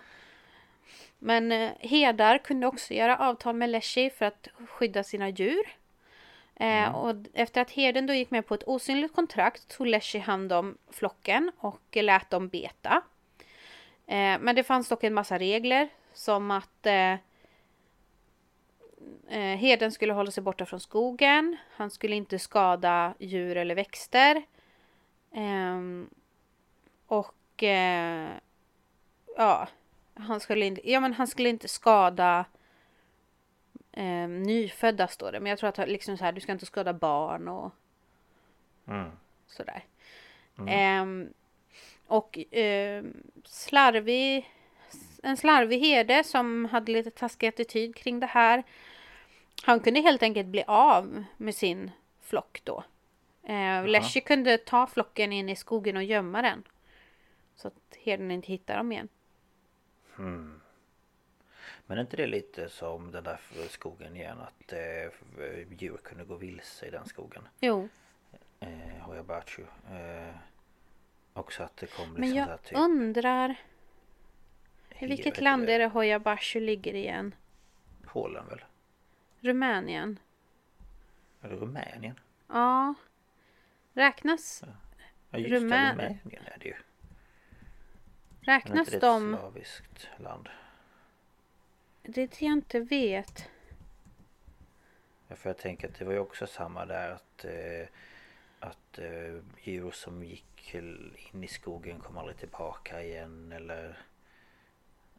[1.19, 5.77] Men eh, Hedar kunde också göra avtal med Leshy för att skydda sina djur.
[6.56, 10.53] Eh, och efter att herden då gick med på ett osynligt kontrakt tog Leshy hand
[10.53, 13.01] om flocken och lät dem beta.
[14.39, 16.88] Men det fanns dock en massa regler som att
[19.29, 21.57] eh, eh, herden skulle hålla sig borta från skogen.
[21.75, 24.43] Han skulle inte skada djur eller växter.
[25.31, 26.09] Ehm,
[27.07, 28.29] och eh,
[29.37, 29.67] ja,
[30.13, 32.45] han skulle inte, ja men han skulle inte skada
[33.91, 35.39] eh, nyfödda står det.
[35.39, 37.71] Men jag tror att liksom så här, du ska inte skada barn och
[38.87, 39.11] Mm.
[39.47, 39.83] sådär.
[40.67, 41.33] Ehm,
[42.07, 44.51] och ehm, slarvig,
[45.23, 48.63] en slarvig herde som hade lite taskig attityd kring det här.
[49.63, 51.91] Han kunde helt enkelt bli av med sin
[52.21, 52.83] flock då.
[53.43, 56.63] Eh, Leshy kunde ta flocken in i skogen och gömma den.
[57.55, 59.07] Så att herden inte hittar dem igen.
[61.85, 63.39] Men är inte det lite som den där
[63.69, 64.79] skogen igen att eh,
[65.79, 67.47] djur kunde gå vilse i den skogen?
[67.59, 67.89] Jo,
[68.59, 69.61] Eh, Hoyabachu.
[69.91, 70.35] Eh,
[71.33, 73.55] också att det kom liksom men jag typ undrar
[74.99, 77.35] i vilket land är det Hoyabashu ligger igen?
[78.05, 78.63] Polen väl?
[79.39, 80.19] Rumänien?
[81.41, 82.19] Eller Rumänien?
[82.47, 82.93] Ja.
[83.93, 84.63] Räknas,
[85.30, 86.76] Ja just Rumän- det, Rumänien är det ju.
[88.39, 89.38] Men är räknas inte det ett de?
[89.38, 90.50] slaviskt land?
[92.02, 93.50] Det är det jag inte vet.
[95.28, 97.88] Ja, för jag tänker att det var ju också samma där att eh,
[98.60, 103.97] att eh, djur som gick in i skogen kom aldrig tillbaka igen eller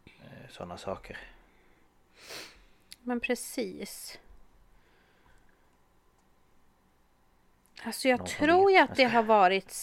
[0.06, 1.18] eh, sådana saker.
[3.02, 4.18] Men precis.
[7.82, 9.74] Alltså jag Någon tror ju att det har varit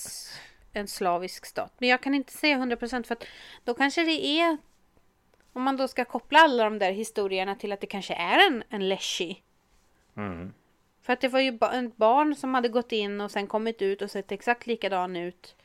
[0.73, 1.73] en slavisk stat.
[1.78, 3.25] Men jag kan inte säga 100% för att
[3.63, 4.58] då kanske det är
[5.54, 8.63] om man då ska koppla alla de där historierna till att det kanske är en,
[8.69, 9.36] en leshy.
[10.17, 10.54] Mm.
[11.01, 13.82] För att det var ju ba- en barn som hade gått in och sen kommit
[13.82, 15.56] ut och sett exakt likadan ut.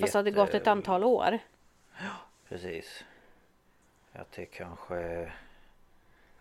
[0.00, 1.38] Fast det hade gått ett Jätte- antal år.
[2.48, 3.04] Precis.
[4.12, 5.32] Att det kanske...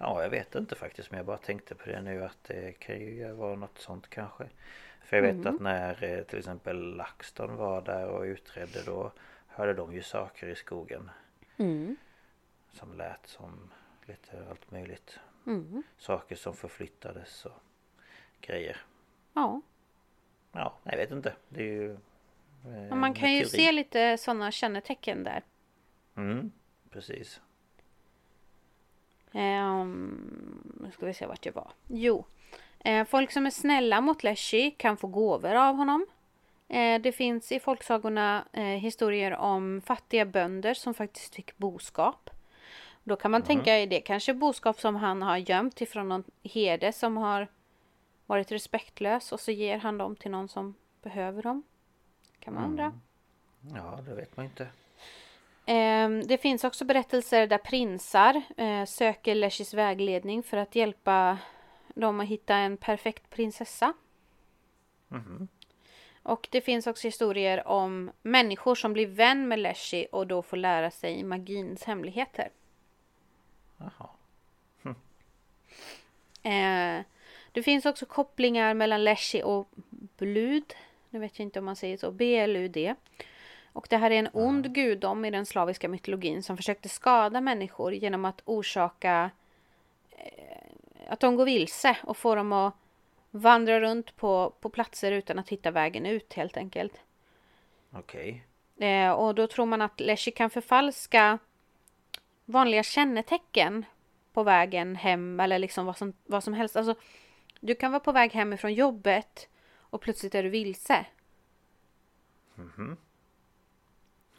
[0.04, 3.00] Ja, jag vet inte faktiskt men jag bara tänkte på det nu att det kan
[3.00, 4.50] ju vara något sånt kanske.
[5.06, 5.56] För jag vet Mm.
[5.56, 9.12] att när eh, till exempel LaxTon var där och utredde då
[9.48, 11.10] hörde de ju saker i skogen.
[11.58, 11.96] Mm.
[12.72, 13.72] Som lät som
[14.06, 15.20] lite allt möjligt.
[15.48, 15.84] Mm.
[15.98, 17.62] Saker som förflyttades och
[18.42, 18.78] grejer.
[19.34, 19.62] Ja.
[20.52, 21.34] Ja, jag vet inte.
[21.50, 21.92] Det är ju...
[22.90, 23.50] eh, man kan ju teori.
[23.50, 25.44] se lite sådana kännetecken där.
[26.16, 26.52] Mm,
[26.90, 27.42] precis.
[29.34, 31.72] Um, nu ska vi se vart jag var.
[31.88, 32.26] Jo.
[32.80, 36.06] Eh, folk som är snälla mot Leshy kan få gåvor av honom.
[36.68, 42.30] Eh, det finns i folksagorna eh, historier om fattiga bönder som faktiskt fick boskap.
[43.04, 46.94] Då kan man tänka, är det kanske boskap som han har gömt ifrån någon herde
[46.94, 47.48] som har
[48.26, 51.64] varit respektlös och så ger han dem till någon som behöver dem?
[52.40, 52.94] Kan man undra.
[53.76, 54.68] Ja, det vet man inte.
[55.72, 61.38] Ehm, Det finns också berättelser där prinsar eh, söker Leshys vägledning för att hjälpa
[61.96, 63.94] dem att hitta en perfekt prinsessa.
[66.24, 70.58] Och det finns också historier om människor som blir vän med Leshy och då får
[70.58, 72.50] lära sig magins hemligheter.
[73.78, 74.10] Jaha.
[76.44, 77.02] Eh,
[77.52, 79.70] det finns också kopplingar mellan Leshy och
[80.18, 80.74] Blud.
[81.10, 82.12] Nu vet jag inte om man säger så.
[82.12, 82.96] B-L-U-D.
[83.74, 87.94] Och det här är en ond gudom i den slaviska mytologin som försökte skada människor
[87.94, 89.32] genom att orsaka
[90.12, 90.62] eh,
[91.10, 92.76] att de går vilse och får dem att
[93.32, 97.02] vandra runt på, på platser utan att hitta vägen ut helt enkelt.
[97.92, 98.46] Okej.
[98.78, 101.40] Eh, och då tror man att Leshy kan förfalska
[102.46, 103.86] vanliga kännetecken
[104.34, 106.76] på vägen hem eller liksom vad som, vad som helst.
[106.76, 106.96] Alltså,
[107.60, 111.06] du kan vara på väg hemifrån jobbet och plötsligt är du vilse.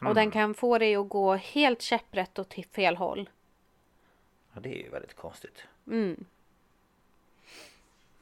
[0.07, 3.29] Och den kan få dig att gå helt käpprätt och till fel håll.
[4.53, 5.63] Ja, det är ju väldigt konstigt.
[5.87, 6.25] Mm.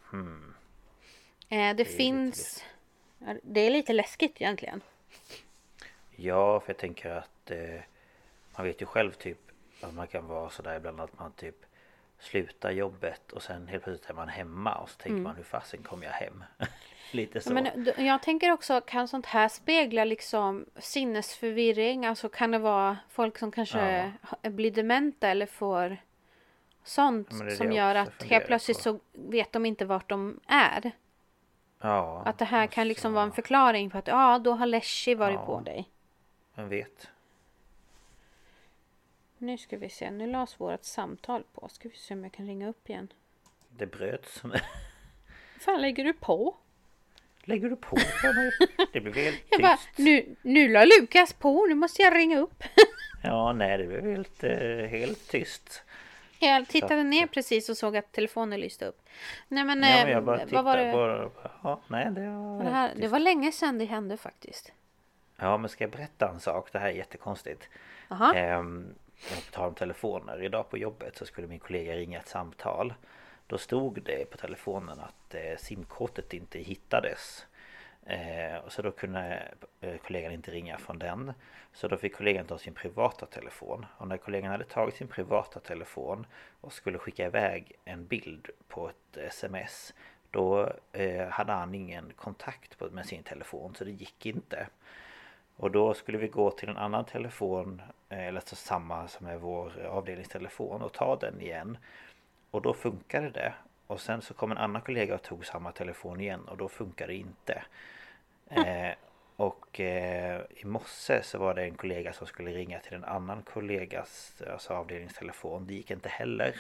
[0.10, 0.54] Hmm.
[1.50, 2.64] Eh, det, finns...
[3.18, 4.82] Ja, Det är lite läskigt egentligen.
[6.16, 7.82] Ja, för jag tänker att eh,
[8.56, 9.38] man vet ju själv typ
[9.82, 11.66] att man kan vara sådär ibland att man typ
[12.22, 15.84] slutar jobbet och sen helt plötsligt är man hemma och så tänker man hur fasen
[15.84, 16.44] kommer jag hem?
[17.12, 17.52] Lite så.
[17.52, 17.66] Mm.
[17.66, 22.06] Ja, Men d- jag tänker också, kan sånt här spegla liksom sinnesförvirring?
[22.06, 25.98] Alltså kan det vara folk som kanske ha- blir dementa eller får
[26.84, 28.84] sånt Ja, som gör att helt plötsligt på.
[28.84, 30.92] så vet de inte vart de är.
[31.82, 34.66] ja, Att det här kan liksom så- vara en förklaring på att ja, då har
[34.66, 35.46] Leslie varit Ja.
[35.46, 35.90] på dig.
[36.56, 37.08] Vem vet?
[39.42, 41.70] Nu ska vi se, nu lades vårt samtal på.
[41.70, 43.08] Ska vi se om jag kan ringa upp igen.
[43.70, 44.42] Det bröts.
[45.60, 46.56] fan lägger du på?
[47.44, 47.98] Lägger du på?
[48.94, 49.98] Det blev helt Jag bara, tyst.
[49.98, 52.64] nu, nu la Lukas på, nu måste jag ringa upp.
[53.24, 55.84] Ja, nej det blev helt, eh, helt tyst.
[56.40, 59.02] Jag tittade ner precis och såg att telefonen lyste upp.
[59.48, 60.92] Nej men, Ja, men eh, jag bara vad var det?
[60.94, 61.30] bara,
[61.64, 62.64] Ja, nej det var...
[62.64, 63.02] Det, här, tyst.
[63.02, 64.72] det var länge sedan det hände faktiskt.
[65.38, 66.70] Ja, men ska jag berätta en sak?
[66.72, 67.70] Det här är jättekonstigt.
[68.10, 68.34] Aha.
[68.34, 68.94] Ehm,
[69.30, 70.44] på tal om telefoner.
[70.44, 72.94] Idag på jobbet så skulle min kollega ringa ett samtal.
[73.48, 77.46] Då stod det på telefonen att eh, simkortet inte hittades.
[78.06, 79.44] Eh, och så då kunde
[79.82, 81.34] eh, kollegan inte ringa från den.
[81.74, 83.86] Så då fick kollegan ta sin privata telefon.
[83.98, 86.26] Och när kollegan hade tagit sin privata telefon
[86.62, 89.94] och skulle skicka iväg en bild på ett sms.
[90.32, 94.68] Då eh, hade han ingen kontakt på, med sin telefon så det gick inte.
[95.62, 99.38] Och då skulle vi gå till en annan telefon eh, Eller alltså samma som är
[99.38, 101.78] vår avdelningstelefon och ta den igen.
[102.52, 103.54] Och då funkade det.
[103.88, 107.14] Och sen så kom en annan kollega och tog samma telefon igen och då funkade
[107.14, 107.64] det inte.
[108.50, 108.94] Eh,
[109.36, 113.42] Och eh, i morse så var det en kollega som skulle ringa till en annan
[113.44, 115.68] kollegas alltså avdelningstelefon.
[115.68, 116.56] Det gick inte heller.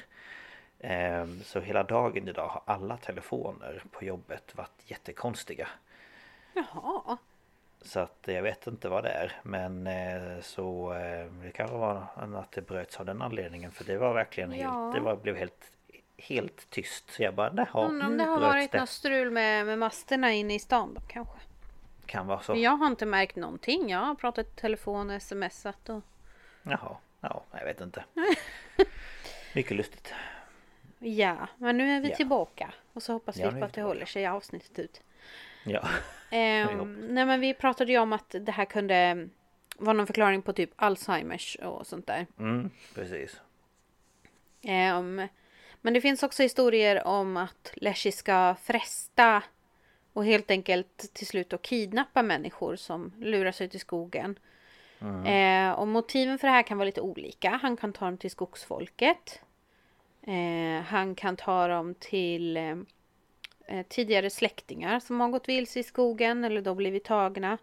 [0.79, 5.67] Eh, Så hela dagen idag har alla telefoner på jobbet varit jättekonstiga.
[6.53, 7.17] Jaha
[7.81, 12.05] så att jag vet inte vad det är Men eh, så eh, det kanske var
[12.35, 14.69] att det bröts av den anledningen För det var verkligen Ja.
[14.83, 15.71] helt Det var, blev helt
[16.17, 19.65] Helt tyst Så jag bara jaha Undrar om det har varit det något strul med,
[19.65, 21.37] med masterna inne i stan då kanske.
[22.05, 23.89] Kan vara så Men jag har inte märkt någonting.
[23.89, 26.01] Jag har pratat i telefon och smsat och...
[26.63, 28.03] Jaha Ja jag vet inte
[29.55, 30.13] Mycket lustigt
[30.99, 32.15] Ja, men nu är vi Ja.
[32.15, 32.73] tillbaka.
[32.93, 35.01] Och så hoppas Ja, vi på att det håller sig avsnittet ut.
[35.63, 35.87] Ja
[36.33, 39.29] Ehm, nej men vi pratade ju om att det här kunde
[39.77, 42.27] vara någon förklaring på typ Alzheimers och sånt där.
[42.39, 43.41] mm, Precis
[44.61, 45.27] Ehm,
[45.81, 49.43] men det finns också historier om att Leslie ska fresta
[50.13, 54.39] och helt enkelt till slut då kidnappa människor som lurar sig till skogen.
[55.25, 57.59] Eh, och motiven för det här kan vara lite olika.
[57.61, 59.41] Han kan ta dem till skogsfolket.
[60.21, 62.57] Eh, han kan ta dem till
[63.71, 67.57] eh, tidigare släktingar som har gått vilse i skogen eller då blivit tagna.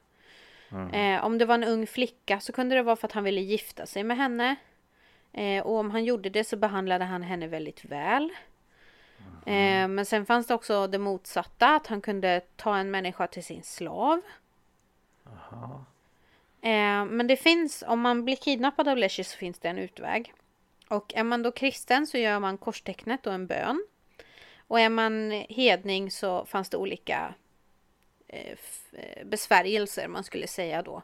[0.92, 3.40] Eh, om det var en ung flicka så kunde det vara för att han ville
[3.40, 4.56] gifta sig med henne.
[5.32, 8.30] Eh, och om han gjorde det så behandlade han henne väldigt väl.
[9.46, 13.44] Eh, men sen fanns det också det motsatta, att han kunde ta en människa till
[13.44, 14.20] sin slav.
[16.60, 20.34] Eh, men det finns, om man blir kidnappad av Leslie så finns det en utväg.
[20.88, 23.86] Och är man då kristen så gör man korstecknet och en bön.
[24.68, 27.34] Och är man hedning så fanns det olika
[28.28, 28.56] eh,
[28.92, 31.02] eh, besvärjelser man skulle säga då.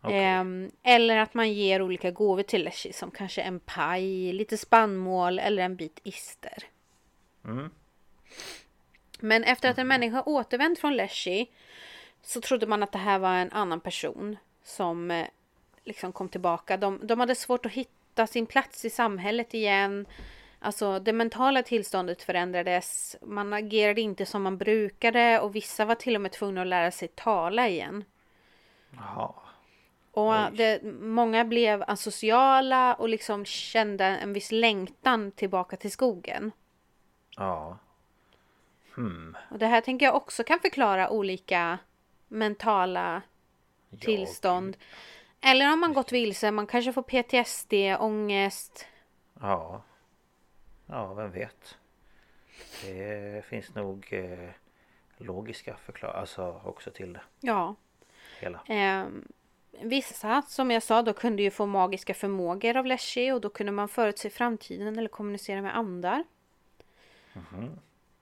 [0.00, 0.24] Okej.
[0.24, 5.38] Ehm, eller att man ger olika gåvor till Leslie som kanske en paj, lite spannmål
[5.38, 6.64] eller en bit ister.
[7.44, 7.70] Mm.
[9.20, 11.46] Men efter att en människa återvänt från Leslie
[12.22, 15.26] så trodde man att det här var en annan person som eh,
[15.84, 16.76] liksom kom tillbaka.
[16.76, 20.06] De, de hade svårt att hitta sin plats i samhället igen.
[20.60, 23.16] Alltså det mentala tillståndet förändrades.
[23.22, 26.90] Man agerade inte som man brukade och vissa var till och med tvungna att lära
[26.90, 28.04] sig tala igen.
[28.90, 29.34] Jaha
[30.10, 36.52] Och det, många blev asociala och liksom kände en viss längtan tillbaka till skogen.
[37.36, 37.78] Ja
[38.94, 41.78] Hmm Och det här tänker jag också kan förklara olika
[42.28, 43.22] mentala
[43.90, 44.76] Ja, tillstånd.
[45.40, 48.86] Eller om man gått vilse, man kanske får PTSD, ångest.
[49.40, 49.82] Ja
[50.90, 51.76] Ja vem vet
[52.84, 54.50] Det finns nog eh,
[55.16, 57.74] Logiska förklaringar Alltså också till det Ja.
[58.40, 59.28] hela Ehm,
[59.82, 63.72] vissa, som jag sa, då kunde ju få magiska förmågor av Leslie och då kunde
[63.72, 66.24] man förutse framtiden eller kommunicera med andar.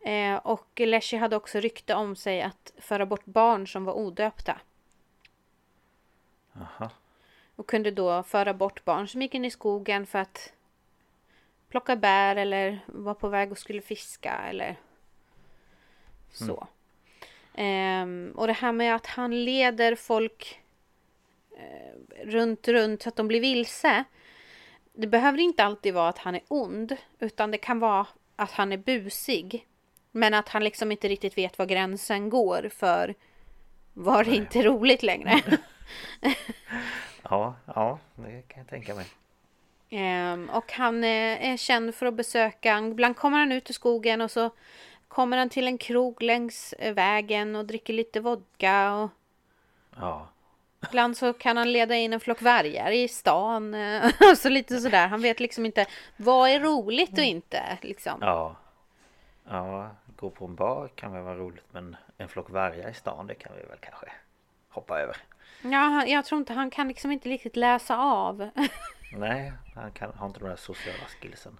[0.00, 4.60] Eh, och Leslie hade också rykte om sig att föra bort barn som var odöpta.
[6.60, 6.90] Aha
[7.56, 10.52] Och kunde då föra bort barn som gick in i skogen för att
[11.68, 14.76] plocka bär eller var på väg och skulle fiska eller
[16.32, 16.68] så.
[17.54, 20.60] Ehm, och det här med att han leder folk
[21.56, 24.04] eh, runt, runt så att de blir vilse.
[24.92, 28.06] Det behöver inte alltid vara att han är ond, utan det kan vara
[28.36, 29.66] att han är busig.
[30.10, 33.14] Men att han liksom inte riktigt vet var gränsen går för
[33.92, 35.42] var det inte roligt längre.
[37.30, 39.06] Ja, ja, det kan jag tänka mig.
[39.90, 44.20] Ehm, och han är, är känd för att besöka, ibland kommer han ut i skogen
[44.20, 44.50] och så
[45.08, 49.10] kommer han till en krog längs eh, vägen och dricker lite vodka och
[50.00, 50.28] Ja,
[50.88, 53.74] ibland så kan han leda in en flock vargar i stan.
[53.74, 55.06] eh, så lite sådär.
[55.08, 58.18] Han vet liksom inte vad är roligt och inte liksom.
[58.20, 58.56] ja.
[59.50, 63.26] Ja, gå på en bar kan väl vara roligt men en flock vargar i stan
[63.26, 64.06] det kan vi väl kanske
[64.68, 65.16] hoppa över.
[65.62, 68.50] Ja, jag tror inte han kan liksom inte riktigt läsa av.
[69.12, 71.58] Nej, han kan, har inte de där sociala skillsen.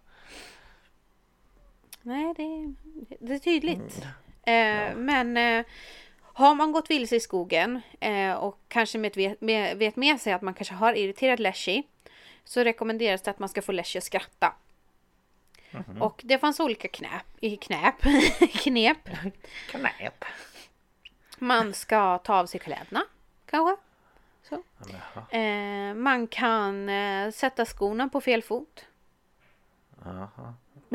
[2.02, 2.74] Nej, det,
[3.20, 4.02] det är tydligt.
[4.42, 5.66] Eh, Men eh,
[6.22, 10.32] har man gått vilse i skogen eh, och kanske med, vet, med, vet med sig
[10.32, 11.82] att man kanske har irriterat Leshy
[12.44, 14.54] så rekommenderas det att man ska få Leshy att skratta.
[16.00, 17.94] Och det fanns olika knäp, i knäp,
[18.52, 19.08] knep.
[19.70, 20.24] Knäpp!
[21.38, 23.04] Man ska ta av sig kläderna
[23.46, 23.76] kanske.
[23.76, 23.76] Så.
[23.76, 24.35] Ja, men, ja,
[25.30, 28.86] Eh, man kan eh, sätta skorna på fel fot.
[30.04, 30.54] Jaha.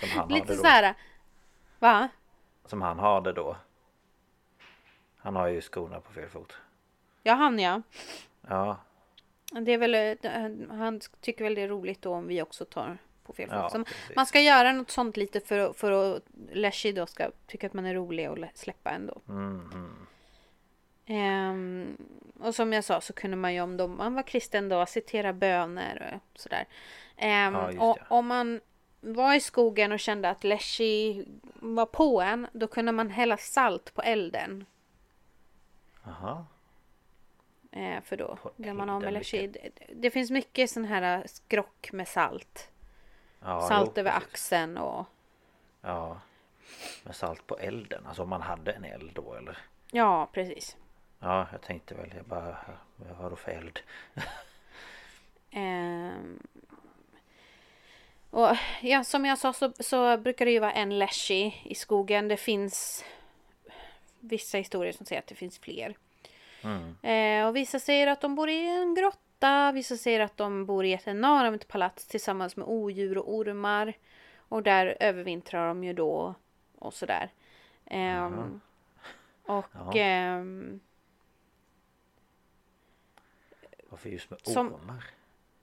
[0.00, 0.94] Som han har Lite det så här.
[1.78, 2.08] Va?
[2.66, 3.56] Som han har det då.
[5.16, 6.56] Han har ju skorna på fel fot.
[7.22, 7.82] Ja, han ja.
[8.48, 8.76] Ja,
[9.60, 12.98] Det är väl, eh, han tycker väl det är roligt då om vi också tar
[13.24, 13.70] på fel fot.
[13.74, 13.84] Ja,
[14.16, 17.86] man ska göra något sånt lite för, för att Leshy då ska tycka att man
[17.86, 19.20] är rolig och lä- släppa ändå.
[19.26, 20.06] mhm.
[21.06, 21.96] Ehm,
[22.40, 25.32] och som jag sa så kunde man ju om de, man var kristen då citera
[25.32, 26.64] böner och sådär.
[27.16, 28.60] Ehm, Ja, och om man
[29.00, 31.24] var i skogen och kände att Leshy
[31.54, 34.64] var på en, då kunde man hälla salt på elden.
[36.04, 36.46] Jaha.
[37.72, 39.46] Eh, för då blir man av med Leshy.
[39.46, 42.70] Det, det finns mycket sån här eh, skrock med salt.
[43.40, 44.28] Ja, salt jo, över precis.
[44.28, 45.04] axeln och
[45.80, 46.20] Ja.
[47.02, 48.06] Med salt på elden.
[48.06, 49.58] Alltså om man hade en eld då eller?
[49.90, 50.76] ja, precis.
[51.24, 52.12] Ja, jag tänkte väl.
[52.16, 52.56] Jag bara,
[52.96, 53.80] vad har du för eld?
[55.50, 56.38] Ehm,
[58.30, 62.28] och ja, som jag sa så, så brukar det ju vara en Leshy i skogen.
[62.28, 63.04] Det finns
[64.20, 65.96] vissa historier som säger att det finns fler.
[66.62, 66.96] Mm.
[67.02, 69.72] Eh, och vissa säger att de bor i en grotta.
[69.72, 73.92] Vissa säger att de bor i ett enormt palats tillsammans med odjur och ormar.
[74.48, 76.34] Och där övervintrar de ju då
[76.78, 77.30] och sådär.
[77.86, 78.60] Ehm,
[79.44, 79.92] och Ja.
[79.94, 80.80] ehm,
[83.94, 85.04] Varför just med Som- ormar?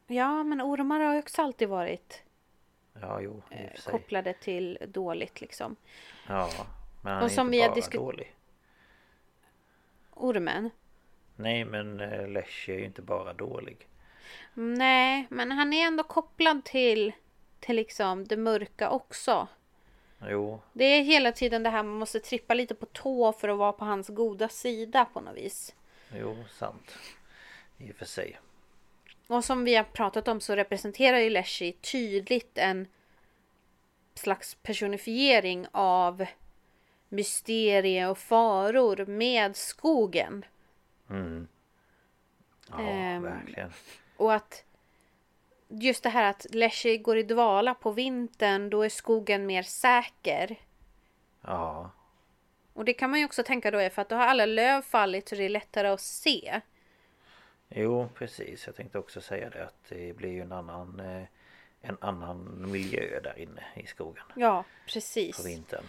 [0.08, 2.24] ja, men ormar har ju också alltid varit
[3.02, 3.92] Ja, jo, sig.
[3.92, 5.76] kopplade till dåligt liksom.
[6.28, 6.50] Ja,
[7.02, 8.36] men han Och är som inte vi bara diskut- dålig.
[10.14, 10.70] Ormen.
[11.36, 13.88] Nej, men eh, Leshy är ju inte bara dålig.
[14.54, 17.12] Nej, men han är ändå kopplad till,
[17.60, 19.48] till liksom det mörka också.
[20.28, 23.58] Jo, Det är hela tiden det här man måste trippa lite på tå för att
[23.58, 25.76] vara på hans goda sida på något vis.
[26.14, 26.98] jo, sant.
[27.88, 28.40] I och för sig.
[29.28, 32.88] Och som vi har pratat om så representerar ju Leshy tydligt en
[34.16, 36.26] slags personifiering av
[37.10, 40.46] mysterie och faror med skogen.
[41.10, 41.48] Mm.
[42.70, 43.72] Ja, Ehm, verkligen.
[44.18, 44.64] Och att
[45.68, 50.56] just det här att Leshy går i dvala på vintern, då är skogen mer säker.
[51.42, 51.92] Ja,
[52.74, 54.82] Och det kan man ju också tänka då är för att då har alla löv
[54.82, 56.62] fallit så det är lättare att se.
[57.76, 58.66] Jo, precis.
[58.66, 61.24] Jag tänkte också säga det att det blir ju en annan, eh,
[61.82, 65.46] en annan miljö där inne i skogen Ja, på precis.
[65.46, 65.84] vintern.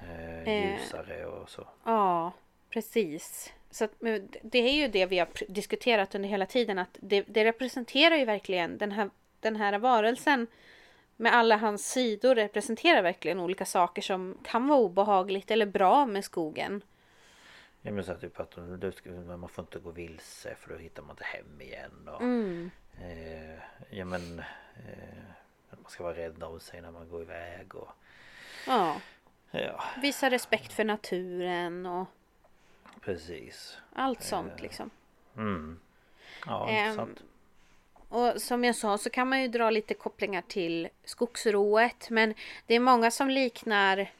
[0.00, 0.72] Eh, Eh.
[0.78, 1.68] ljusare och så.
[1.84, 2.32] Ja,
[2.70, 3.52] precis.
[3.70, 3.90] Så att,
[4.42, 8.24] det är ju det vi har diskuterat under hela tiden att det, det representerar ju
[8.24, 9.10] verkligen den här,
[9.40, 10.46] den här varelsen
[11.16, 16.24] med alla hans sidor representerar verkligen olika saker som kan vara obehagligt eller bra med
[16.24, 16.82] skogen.
[17.82, 18.56] Ja men så här, typ att
[19.38, 22.08] man får inte gå vilse för då hittar man inte hem igen.
[22.08, 22.70] Och, Mm.
[23.00, 23.58] eh,
[23.90, 25.24] ja men eh,
[25.70, 27.88] att man ska vara rädd om sig när man går iväg och
[28.66, 29.00] Ja,
[29.50, 32.06] ja visa respekt för naturen och
[33.00, 33.78] precis.
[33.92, 34.90] allt sånt liksom.
[35.36, 35.80] Mm.
[36.46, 37.22] Ja Ehm, intressant.
[38.10, 42.10] Och som jag sa så kan man ju dra lite kopplingar till skogsrået.
[42.10, 42.34] Men
[42.66, 44.12] det är många som liknar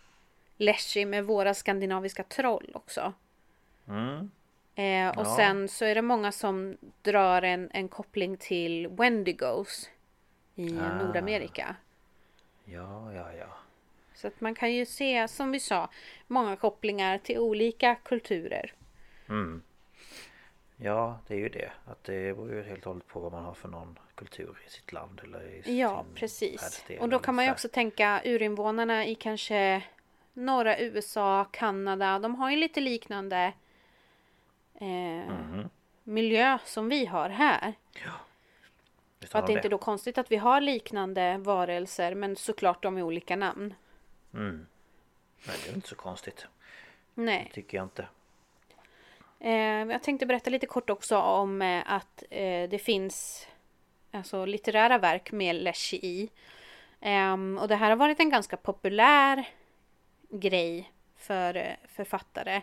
[0.56, 3.12] Leshy med våra skandinaviska troll också.
[3.88, 4.30] Mm.
[4.74, 5.36] Eh, och Ja.
[5.36, 9.90] sen så är det många som drar en, en koppling till Wendigos
[10.54, 11.04] i Ah.
[11.04, 11.76] Nordamerika.
[12.64, 13.46] Ja, ja, ja.
[14.14, 15.90] Så att man kan ju se, som vi sa,
[16.26, 18.72] många kopplingar till olika kulturer.
[19.28, 19.62] Mm.
[20.76, 21.70] Ja, det är ju det.
[21.86, 24.70] Att det beror ju helt och hållet på vad man har för någon kultur i
[24.70, 26.84] sitt land eller i Ja, precis.
[27.00, 29.82] Och då kan man ju också tänka urinvånarna i kanske
[30.32, 32.18] norra USA, Kanada.
[32.18, 33.52] De har ju lite liknande
[34.80, 35.68] eh, Mhm.
[36.04, 37.74] miljö som vi har här.
[39.20, 42.36] Visst Och att det de inte är då konstigt att vi har liknande varelser men
[42.36, 43.74] såklart de är olika namn.
[44.34, 44.66] Mm.
[45.46, 46.46] Nej, det är inte så konstigt.
[47.14, 47.50] Nej.
[47.54, 48.06] Tycker jag inte.
[49.40, 49.52] Eh,
[49.92, 53.46] jag tänkte berätta lite kort också om eh, att eh, det finns
[54.10, 56.30] alltså, litterära verk med Leshy i.
[57.00, 59.48] Ehm, och det här har varit en ganska populär
[60.30, 62.62] grej för eh, författare.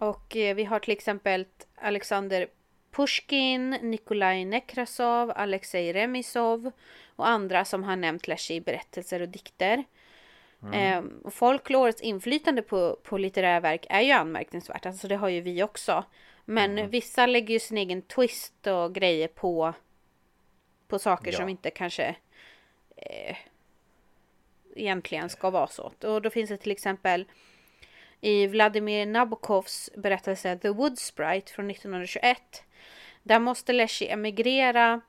[0.00, 2.48] Och eh, vi har till exempel Alexander
[2.90, 6.70] Pushkin, Nikolaj Nekrasov, Alexej Remizov
[7.16, 9.84] och andra som har nämnt Leshy i berättelser och dikter.
[10.72, 14.86] Ehm, och folklorets inflytande på, på litterära verk är ju anmärkningsvärt.
[14.86, 16.04] Alltså det har ju vi också.
[16.44, 19.74] Men vissa lägger ju sin egen twist och grejer på,
[20.88, 21.38] på saker Ja.
[21.38, 22.16] som inte kanske
[22.96, 23.36] eh,
[24.76, 25.92] egentligen ska vara så.
[26.02, 27.24] Och då finns det till exempel
[28.20, 32.64] i Vladimir Nabokovs berättelse The Wood Sprite från 1921.
[33.22, 35.00] Där måste Leshy emigrera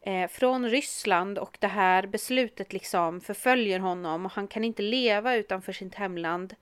[0.00, 5.34] eh, från Ryssland och det här beslutet liksom förföljer honom och han kan inte leva
[5.34, 6.54] utanför sitt hemland.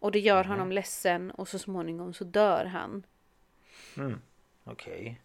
[0.00, 3.06] Och det gör honom ledsen och så småningom så dör han.
[4.64, 5.20] Okej.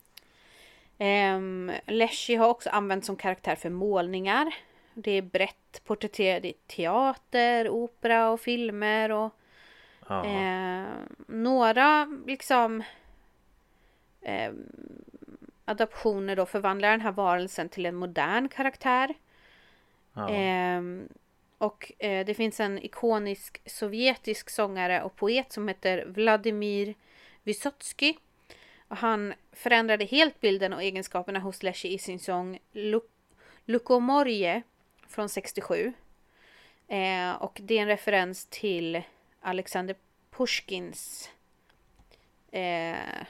[1.35, 4.55] Um, Leshy har också använts som karaktär för målningar.
[4.93, 9.33] Det är brett porträtterat i teater, opera och filmer och.
[10.25, 10.85] Eh,
[11.27, 12.83] några liksom
[14.21, 14.51] eh,
[15.65, 19.13] adaptioner då förvandlar den här varelsen till en modern karaktär.
[20.29, 21.07] Ehm,
[21.57, 26.95] och eh, det finns en ikonisk sovjetisk sångare och poet som heter Vladimir
[27.43, 28.13] Vysotsky.
[28.87, 33.09] Och han förändrade helt bilden och egenskaperna hos Leshy i sin sång Luk-
[33.65, 34.61] Lukomorje
[35.07, 35.93] från 67.
[36.87, 39.01] Eh, och det är en referens till
[39.43, 39.95] Alexander
[40.31, 41.29] Pushkins
[42.51, 43.25] eh,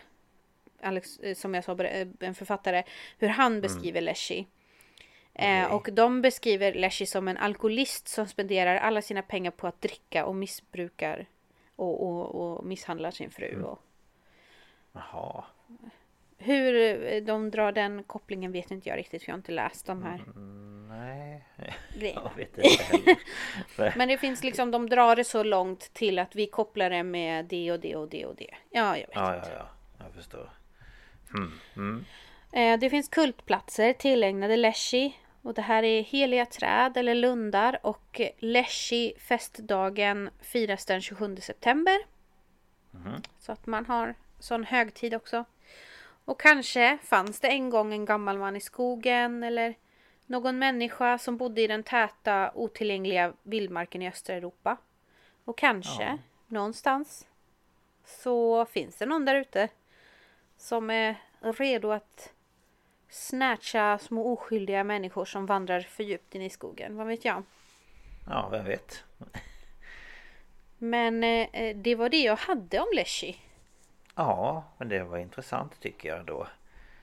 [0.81, 2.83] Alex, eh, som jag sa, eh, en författare,
[3.17, 4.45] hur han beskriver Leshy.
[5.33, 5.75] Eh, Okej.
[5.75, 10.25] och de beskriver Leshy som en alkoholist som spenderar alla sina pengar på att dricka
[10.25, 11.25] och missbrukar
[11.75, 13.63] och, och, och misshandlar sin fru.
[13.63, 13.79] Och
[14.91, 15.43] Jaha.
[16.43, 19.85] Hur eh, de drar den kopplingen vet inte jag riktigt för jag har inte läst
[19.85, 21.43] de här Mm, Nej.
[21.97, 22.21] grejerna.
[22.35, 23.93] Jag vet inte heller.
[23.97, 27.45] Men det finns liksom, de drar det så långt till att vi kopplar det med
[27.45, 28.49] det och det och det och det.
[28.69, 29.49] Ja, jag vet Ja, inte.
[29.49, 29.55] ja,
[29.99, 30.05] ja.
[30.05, 30.49] Jag förstår.
[31.35, 31.51] Mm.
[31.75, 32.05] Mm.
[32.53, 35.11] Eh, Det finns kultplatser tillägnade Leshy.
[35.41, 37.79] Och det här är heliga träd eller lundar.
[37.83, 41.97] Och Leshy festdagen firas den 27 september.
[43.39, 45.45] Så att man har sån högtid också.
[46.25, 49.75] Och kanske fanns det en gång en gammal man i skogen eller
[50.25, 54.77] någon människa som bodde i den täta otillgängliga vildmarken i östra Europa.
[55.45, 56.17] Och kanske
[56.47, 57.27] någonstans
[58.05, 59.69] så finns det någon där ute
[60.57, 62.33] som är redo att
[63.09, 66.97] snatcha små oskyldiga människor som vandrar för djupt in i skogen.
[66.97, 67.43] Vad vet jag?
[68.29, 69.03] Ja, vem vet.
[70.77, 73.35] Men eh, det var det jag hade om Leshy.
[74.15, 76.47] Ja, men det var intressant tycker jag då.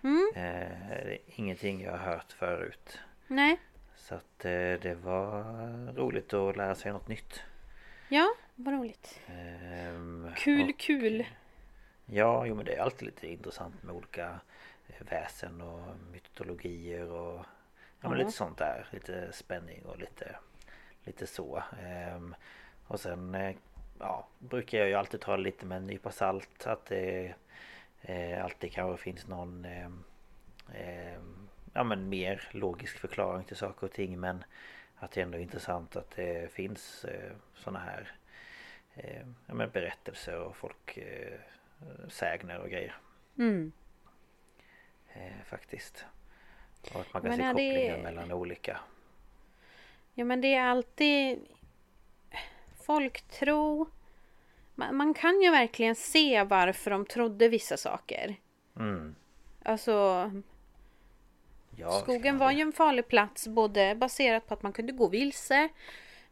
[0.02, 0.30] Mm.
[0.36, 2.98] Eh, ingenting jag har hört förut.
[3.26, 3.61] Nej,
[3.96, 4.50] Så att eh,
[4.82, 5.42] det var
[5.94, 7.42] roligt att lära sig något nytt.
[8.08, 9.20] ja, vad roligt.
[9.26, 11.26] Ehm, Kul, och- kul.
[12.06, 14.40] Ja, jo men det är alltid lite intressant med olika
[14.88, 17.44] eh, väsen och mytologier och
[18.00, 18.86] ja, men lite sånt där.
[18.90, 20.36] Lite spänning och lite,
[21.04, 21.62] lite så.
[21.82, 22.34] Ehm,
[22.86, 23.56] och sen eh,
[24.01, 26.66] ja, brukar jag ju alltid ta lite med en nypa salt.
[26.66, 27.34] Att det
[28.03, 30.05] eh, alltid kanske finns någon ehm,
[31.72, 34.20] ja, men mer logisk förklaring till saker och ting.
[34.20, 34.44] Men
[34.96, 38.12] att det ändå är intressant att det finns eh, såna här
[38.94, 41.38] eh, ja, men berättelser och folk eh,
[42.09, 42.94] sägner och grejer.
[43.38, 43.72] Mm.
[45.12, 46.05] Eh, faktiskt.
[46.94, 48.80] Och att man kan Men se är det- kopplingar mellan olika.
[50.14, 51.46] Ja, men det är alltid
[52.83, 53.87] folktro.
[54.74, 58.37] Man, man kan ju verkligen se varför de trodde vissa saker.
[58.76, 59.14] Mm.
[59.62, 60.31] Alltså,
[61.76, 65.68] Ja, skogen var ju en farlig plats både baserat på att man kunde gå vilse,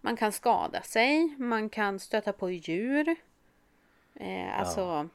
[0.00, 3.16] man kan skada sig, man kan stöta på djur.
[4.14, 5.08] Eh, alltså,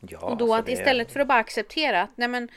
[0.00, 2.48] Ja, och då så att istället för att bara acceptera att nej men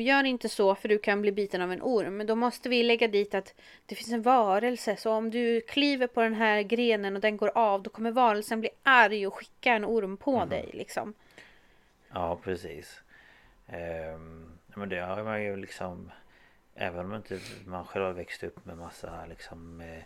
[0.00, 2.16] gör inte så för du kan bli biten av en orm.
[2.16, 3.54] Men då måste vi lägga dit att
[3.86, 4.96] det finns en varelse.
[4.96, 8.60] Så om du kliver på den här grenen och den går av då kommer varelsen
[8.60, 10.48] bli arg och skicka en orm på Mm.
[10.48, 11.14] dig liksom.
[12.12, 13.00] Ja precis.
[13.68, 16.10] Ehm, men det har man ju liksom
[16.78, 19.98] Även om inte man själv har växt upp med massa liksom eh,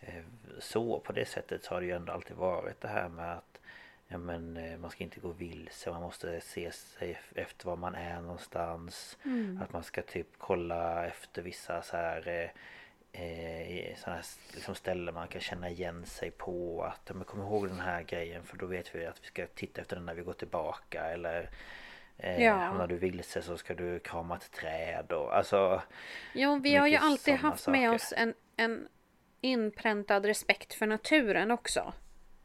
[0.00, 0.24] eh,
[0.58, 3.60] Så på det sättet så har det ju ändå alltid varit det här med att
[4.12, 7.94] Ja men eh, man ska inte gå vilse, man måste se sig efter var man
[7.94, 9.18] är någonstans
[9.62, 12.50] Att man ska typ kolla efter vissa så här eh,
[13.22, 17.68] eh, sådana här liksom ställen man kan känna igen sig på att men kom ihåg
[17.68, 20.22] den här grejen för då vet vi att vi ska titta efter den när vi
[20.22, 21.50] går tillbaka eller
[22.18, 22.54] eh, Ja.
[22.54, 25.82] Hamnar du vilse så ska du krama ett träd och alltså
[26.34, 27.94] Jo, vi har ju alltid haft med saker.
[27.94, 28.88] oss en, en
[29.40, 31.92] inpräntad respekt för naturen också.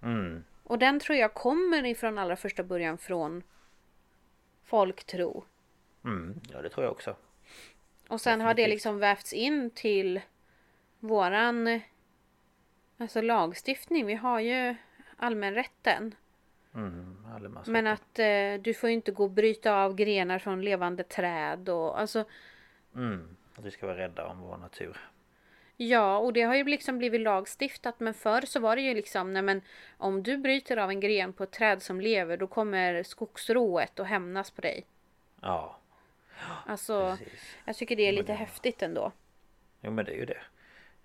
[0.04, 3.44] mm, Och den tror jag kommer ifrån allra första början från
[4.64, 5.46] folktro.
[6.04, 7.16] mm, Ja det tror jag också
[8.08, 8.76] Och sen har det Definitivt.
[8.76, 10.22] liksom vävts in till
[11.00, 11.82] våran
[12.98, 14.06] alltså lagstiftning.
[14.06, 14.76] Vi har ju
[15.18, 16.16] allmänrätten.
[16.74, 17.12] mm.
[17.68, 21.70] Men att eh, du får ju inte gå och bryta av grenar från levande träd
[21.70, 22.26] och alltså
[22.96, 25.10] mm, Att vi ska vara rädda om vår natur
[25.78, 29.34] Ja, och det har ju liksom blivit lagstiftat men förr så var det ju liksom
[29.34, 29.62] nej men
[29.98, 34.08] om du bryter av en gren på ett träd som lever då kommer skogsrået att
[34.08, 34.86] hämnas på dig.
[35.42, 35.80] Ja
[36.66, 39.12] Alltså, precis jag tycker det är lite häftigt ändå.
[39.82, 40.42] Jo men det är ju det.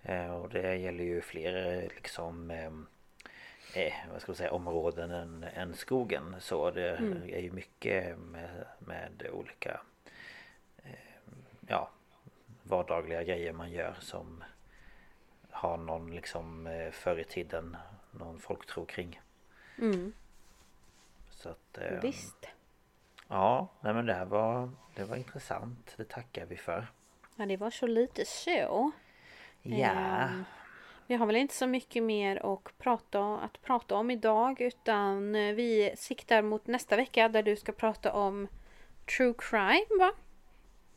[0.03, 2.87] Eh, och det gäller ju fler liksom ehm,
[3.75, 6.35] eh, vad ska man säga områden än, än skogen.
[6.39, 6.89] Så det
[7.31, 9.81] är ju mycket med, med olika
[10.83, 10.91] eh,
[11.67, 11.89] ja
[12.63, 14.43] vardagliga grejer man gör som
[15.61, 17.77] har någon liksom eh, förr i tiden
[18.11, 19.21] någon folktro kring.
[19.77, 20.13] Mm,
[21.29, 22.47] Så att eh, visst.
[23.27, 25.93] ja, nej men det här var det var intressant.
[25.97, 26.87] Det tackar vi för.
[27.35, 28.91] Ja, det var så lite så.
[29.61, 29.87] Ja.
[29.89, 30.43] Ehm,
[31.07, 35.53] Vi har väl inte så mycket mer att prata, att prata om idag utan eh,
[35.53, 38.47] vi siktar mot nästa vecka där du ska prata om
[39.17, 40.11] true crime va?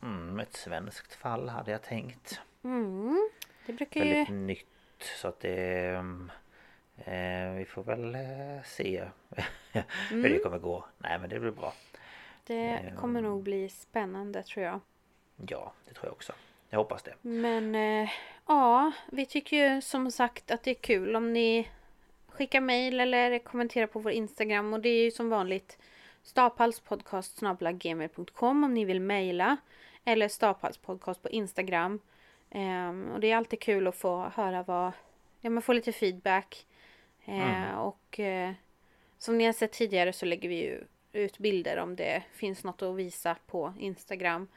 [0.01, 2.41] Mm, ett svenskt fall hade jag tänkt.
[2.63, 3.29] Mm,
[3.65, 4.13] det brukar ju...
[4.13, 5.87] väldigt nytt så att det
[6.97, 9.03] eh, Vi får väl eh, se
[10.09, 10.85] hur det kommer gå.
[10.97, 11.73] Nej men det blir bra.
[12.43, 14.79] Det kommer nog bli spännande tror jag.
[15.47, 16.33] Ja det tror jag också.
[16.69, 17.13] Jag hoppas det.
[17.21, 18.09] Men eh,
[18.47, 21.69] ja, vi tycker ju som sagt att det är kul om ni
[22.27, 25.77] skickar mejl eller kommenterar på vår Instagram och det är ju som vanligt
[26.23, 29.57] staphalspodcast.gmail.com om ni vill mejla
[30.03, 31.99] eller staphalspodcast på Instagram.
[32.55, 34.91] Ehm, och det är alltid kul att få höra vad,
[35.41, 36.65] ja men få lite feedback.
[37.25, 38.53] Eh, Och eh,
[39.17, 42.81] som ni har sett tidigare så lägger vi ju ut bilder om det finns något
[42.81, 44.47] att visa på Instagram.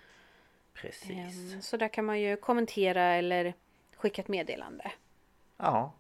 [0.73, 1.53] Precis.
[1.55, 3.55] Ehm, Så där kan man ju kommentera eller
[3.97, 4.93] skicka ett meddelande.
[5.57, 5.93] Ja.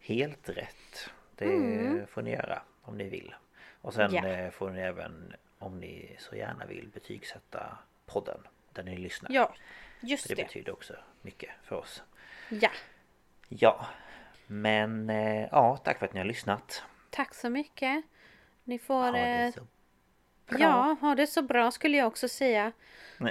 [0.00, 1.10] Helt rätt.
[1.36, 3.34] Det får ni göra om ni vill.
[3.80, 8.40] Och sen eh, får ni även om ni så gärna vill betygsätta podden
[8.72, 9.30] där ni lyssnar.
[9.32, 9.54] Ja,
[10.00, 10.42] just det det.
[10.42, 12.02] betyder också mycket för oss.
[12.48, 12.70] Ja,
[13.48, 13.86] Ja.
[14.46, 16.82] Men eh, ja, tack för att ni har lyssnat.
[17.10, 18.04] tack så mycket.
[18.64, 19.02] Ni får...
[19.02, 19.60] Ha det eh, så
[20.46, 20.58] bra.
[20.60, 22.72] ja, ha det så bra skulle jag också säga.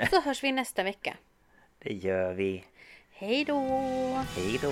[0.09, 1.17] Så hörs vi nästa vecka.
[1.79, 2.65] Det gör vi.
[3.11, 3.59] Hej då!
[4.35, 4.71] Hej då!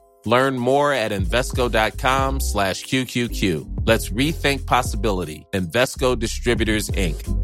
[0.25, 3.87] Learn more at Invesco.com slash QQQ.
[3.87, 5.45] Let's rethink possibility.
[5.51, 7.41] Invesco Distributors, Inc.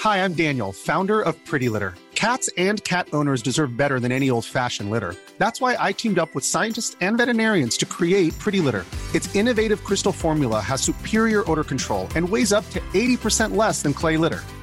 [0.00, 1.94] Hi, I'm Daniel, founder of Pretty Litter.
[2.14, 5.14] Cats and cat owners deserve better than any old fashioned litter.
[5.38, 8.84] That's why I teamed up with scientists and veterinarians to create Pretty Litter.
[9.14, 13.92] Its innovative crystal formula has superior odor control and weighs up to 80% less than
[13.92, 14.42] clay litter.